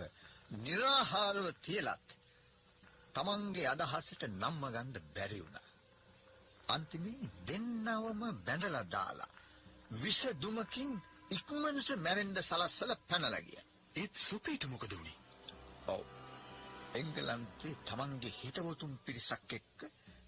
निराහාරව 0.57 1.45
තියලත් 1.61 2.07
තමන්ගේ 3.15 3.67
අදහසට 3.67 4.23
නම්ම 4.31 4.63
ගන්න 4.67 5.11
බැරි 5.15 5.39
වුණා. 5.39 5.67
අන්තිමේ 6.67 7.29
දෙන්නවම 7.47 8.21
බැඳලා 8.45 8.89
දාලා 8.89 9.31
විෂ 9.91 10.23
දුමකින් 10.35 10.91
ඉක්මනට 11.29 11.89
මැරෙන්න 11.97 12.37
සලස්සලා 12.41 12.99
පැනලා 13.09 13.41
ගියා. 13.41 13.65
ඒත් 13.95 14.15
සුපීට 14.17 14.65
මොකද 14.65 14.91
වුනේ? 14.91 15.17
ඔව්. 15.87 16.05
එංගලන්තේ 16.93 17.75
තමන්ගේ 17.85 18.31
හිතවතුන් 18.33 18.93
පිරිසක් 19.05 19.53
එක්ක 19.53 19.79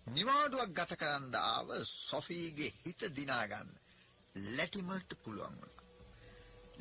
නිවාඩුවක් 0.07 0.71
ගත 0.71 0.97
කරන්න 0.97 1.35
ආව 1.35 1.69
සොෆීගේ 1.83 2.73
හිත 2.81 3.07
දිනා 3.15 3.45
ගන්න 3.47 3.71
ලැටිමර්ට 4.55 5.15
පුළුවන් 5.23 5.55
වුණා. 5.55 5.83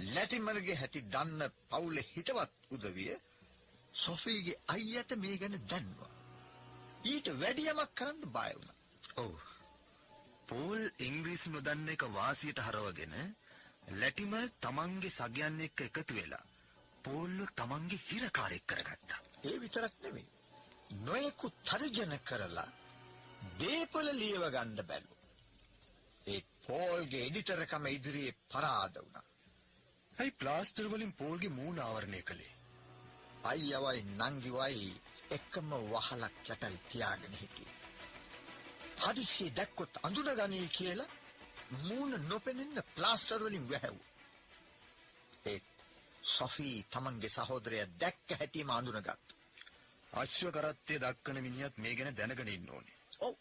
ලැටිමර්ගේ 0.06 0.76
හැටි 0.76 1.04
දන්න 1.08 1.54
පවුලේ 1.68 2.08
හිතවත් 2.08 2.52
උදවිය 2.70 3.14
සොෆීගේ 3.94 4.60
අයියට 4.68 5.16
මේ 5.16 5.38
ගැන 5.38 5.56
දැන්වා. 5.68 6.12
ඊට 7.04 7.32
වැඩි 7.40 7.70
යමක් 7.70 7.94
කරන්න 7.94 8.20
බය 8.28 8.50
වුණා. 8.52 8.76
ඔව්. 9.16 9.51
පෝල් 10.52 10.82
ඉංග්‍රීසි 11.00 11.50
නොදන්න 11.52 11.90
එක 11.92 12.02
වාසියට 12.14 12.58
හරවගෙන 12.62 13.14
ලැටිමර් 14.00 14.50
තමන්ගේ 14.64 15.12
සගයන් 15.12 15.56
එක්ක 15.66 15.82
එකතු 15.84 16.16
වෙලා 16.18 16.44
පෝල්ව 17.04 17.52
තමන්ගේ 17.58 18.04
හිරකාරයෙක් 18.08 18.66
කරගත්තා. 18.66 19.20
ඒ 19.42 19.56
විතරක් 19.62 19.94
නෙමෙයි. 20.02 20.28
නොයෙකුත් 21.06 21.56
තර්ජන 21.64 22.14
කරලා 22.20 22.68
දීපල 23.58 24.08
ලියව 24.12 24.44
ගන්න 24.48 24.86
බැලු. 24.86 25.16
ඒ 26.24 26.40
පෝල්ගේ 26.66 27.26
එඩිතරකම 27.26 27.86
ඉදිරියේ 27.88 28.38
පරාද 28.50 28.94
වුණා. 28.96 29.26
ඇයි 30.12 30.38
ප්ලාස්ටර් 30.40 30.86
වලින් 30.88 31.14
පෝල්ගේ 31.14 31.56
මූණ 31.58 31.80
ආවරණය 31.80 32.22
කළේ? 32.22 32.54
අයියවයි 33.44 34.00
නංගිවයි 34.10 34.90
එකම 35.30 35.78
වහලක් 35.90 36.36
යටයි 36.46 36.82
තියාගෙන 36.88 37.40
හිටියේ. 37.40 37.71
හදිස්සිය 39.02 39.50
දැක්කොත් 39.50 39.92
අඳුනගනී 40.02 40.68
කියලා 40.68 41.10
මූණ 41.80 42.14
නොපෙනෙන්න 42.28 42.82
ප්ලාස්ටර් 42.94 43.40
වලින් 43.40 43.68
වැහැව්වා. 43.70 44.10
ඒ 45.44 45.58
සොෆී 46.32 46.76
තමන්ගේ 46.90 47.30
සහෝදරය 47.30 47.78
දැක්ක 48.00 48.28
හැටිම 48.38 48.70
අඳුනගත්තා. 48.70 49.18
අශ්ව 50.12 50.48
කරත්තය 50.50 50.94
දක්කන 50.98 51.38
මිනිහත් 51.42 51.78
මේ 51.78 51.94
ගැන 51.94 52.16
දැනගෙන 52.16 52.48
ඉන්න 52.48 52.70
ඕනේ. 52.70 52.98
ඔව්. 53.18 53.34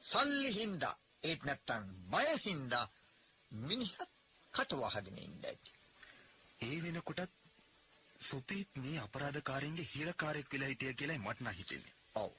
සල්ලි 0.00 0.50
හින්දා 0.54 0.94
ඒත් 1.22 1.44
නැත්තම් 1.44 1.84
බය 2.10 2.26
හින්දා 2.46 2.86
මිනිහත් 3.50 4.10
කට 4.54 4.72
වහගෙන 4.74 5.18
ඉන්න 5.18 5.44
ඇති. 5.44 5.70
ඒ 6.60 6.76
වෙනකොටත් 6.82 7.32
සුපීත් 8.18 8.72
මේ 8.76 8.98
අපරාධකාරයන්ගේ 8.98 9.90
හිරකාරයෙක් 9.94 10.52
වෙලා 10.52 10.68
හිටිය 10.68 10.94
කියලායි 10.94 11.24
මට 11.26 11.40
නම් 11.40 11.54
හිතෙන්නේ. 11.54 11.94
ඔව්. 12.14 12.32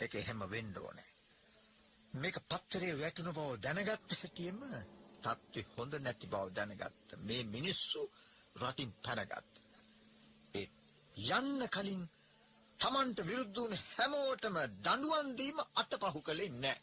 ඒක 0.00 0.14
එහෙම 0.14 0.42
වෙන්න 0.50 0.76
ඕනේ. 0.78 1.09
මේක 2.14 2.36
පත්තරේ 2.44 2.94
වැටුණු 2.94 3.32
බව 3.32 3.50
දැනගත්ත 3.58 4.12
හැටියෙම 4.12 4.60
තත්ත්වය 5.22 5.62
හොඳ 5.70 5.92
නැති 5.96 6.26
බව 6.26 6.46
දැනගත්ත. 6.50 7.08
මේ 7.18 7.42
මිනිස්සු 7.46 8.00
රටින් 8.56 8.92
පැනගත්ත. 9.00 9.54
ඒ 10.54 10.66
යන්න 11.30 11.68
කලින් 11.68 12.02
තමන්ට 12.80 13.18
විරුද්ධ 13.22 13.56
වුණ 13.56 13.76
හැමෝටම 13.88 14.56
දඬුවම් 14.78 15.28
දීම 15.34 15.58
අතපහු 15.74 16.20
කළේ 16.22 16.50
නැහැ. 16.54 16.80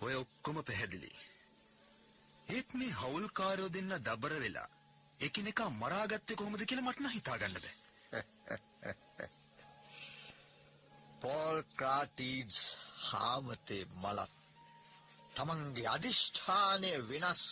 ඔය 0.00 0.14
ඔක්කොම 0.14 0.58
පැහැදිලි. 0.62 1.10
ඒත් 2.46 2.74
මේ 2.74 2.92
හවුල්කාරයෝ 2.92 3.70
දෙන්න 3.70 3.92
දබර 4.00 4.34
වෙලා 4.40 4.68
එකිනෙකා 5.20 5.70
මරාගත්තේ 5.72 6.36
කොහොමද 6.36 6.62
කියලා 6.64 6.86
මට 6.86 7.00
නම් 7.00 7.10
හිතාගන්න 7.10 7.56
බෑ. 7.56 7.76
පෝල් 11.20 11.58
ක්‍රාටීඩ්ස් 11.76 12.60
හාමතේ 13.06 13.84
මලත් 14.02 14.32
තමන්ගේ 15.34 15.88
අධිෂ්ඨානය 15.88 16.90
වෙනස් 17.08 17.42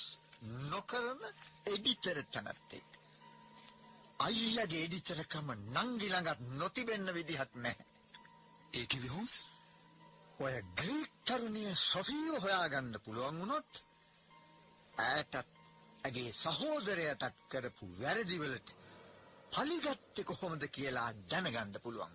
නොකරන 0.70 1.22
එඩිතර 1.66 2.18
තැනැත්තෙක්. 2.32 2.88
අයියගේ 4.18 4.84
එඩිතරකම 4.86 5.48
නංගි 5.74 6.08
ළඟත් 6.08 6.40
නොතිබෙන්න 6.60 7.08
විදිහක් 7.14 7.50
නැහැ. 7.56 7.86
ඒ 8.72 8.86
කිව්වේ 8.86 9.14
හොම්ස්? 9.16 9.34
ඔය 10.38 10.54
ග්‍රීක් 10.74 11.12
තරුණිය 11.24 11.72
සොෆීව 11.82 12.34
හොයාගන්න 12.44 12.94
පුළුවන් 13.04 13.36
වුණොත් 13.40 13.72
ඈටත් 14.96 15.34
ඇගේ 16.04 16.30
සහෝදරයටත් 16.34 17.36
කරපු 17.50 17.86
වැරදිවලට 18.00 18.68
පලිගත්තේ 19.52 20.24
කොහොමද 20.24 20.62
කියලා 20.68 21.10
දැනගන්න 21.30 21.82
පුළුවන්. 21.82 22.12